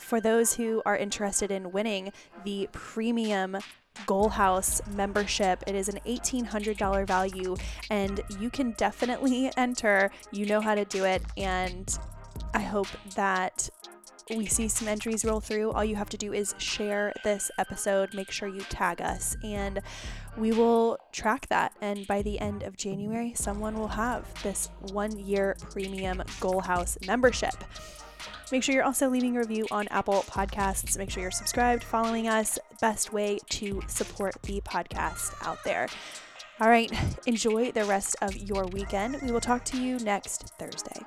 [0.00, 2.12] for those who are interested in winning
[2.44, 3.56] the premium
[4.04, 7.56] Goal House membership, it is an $1,800 value,
[7.88, 10.10] and you can definitely enter.
[10.32, 11.96] You know how to do it, and
[12.52, 13.70] I hope that
[14.30, 18.14] we see some entries roll through, all you have to do is share this episode.
[18.14, 19.80] Make sure you tag us, and
[20.36, 21.72] we will track that.
[21.80, 26.98] And by the end of January, someone will have this one year premium Goal House
[27.06, 27.54] membership.
[28.52, 30.96] Make sure you're also leaving a review on Apple Podcasts.
[30.96, 32.58] Make sure you're subscribed, following us.
[32.80, 35.88] Best way to support the podcast out there.
[36.60, 36.90] All right,
[37.26, 39.20] enjoy the rest of your weekend.
[39.22, 41.02] We will talk to you next Thursday.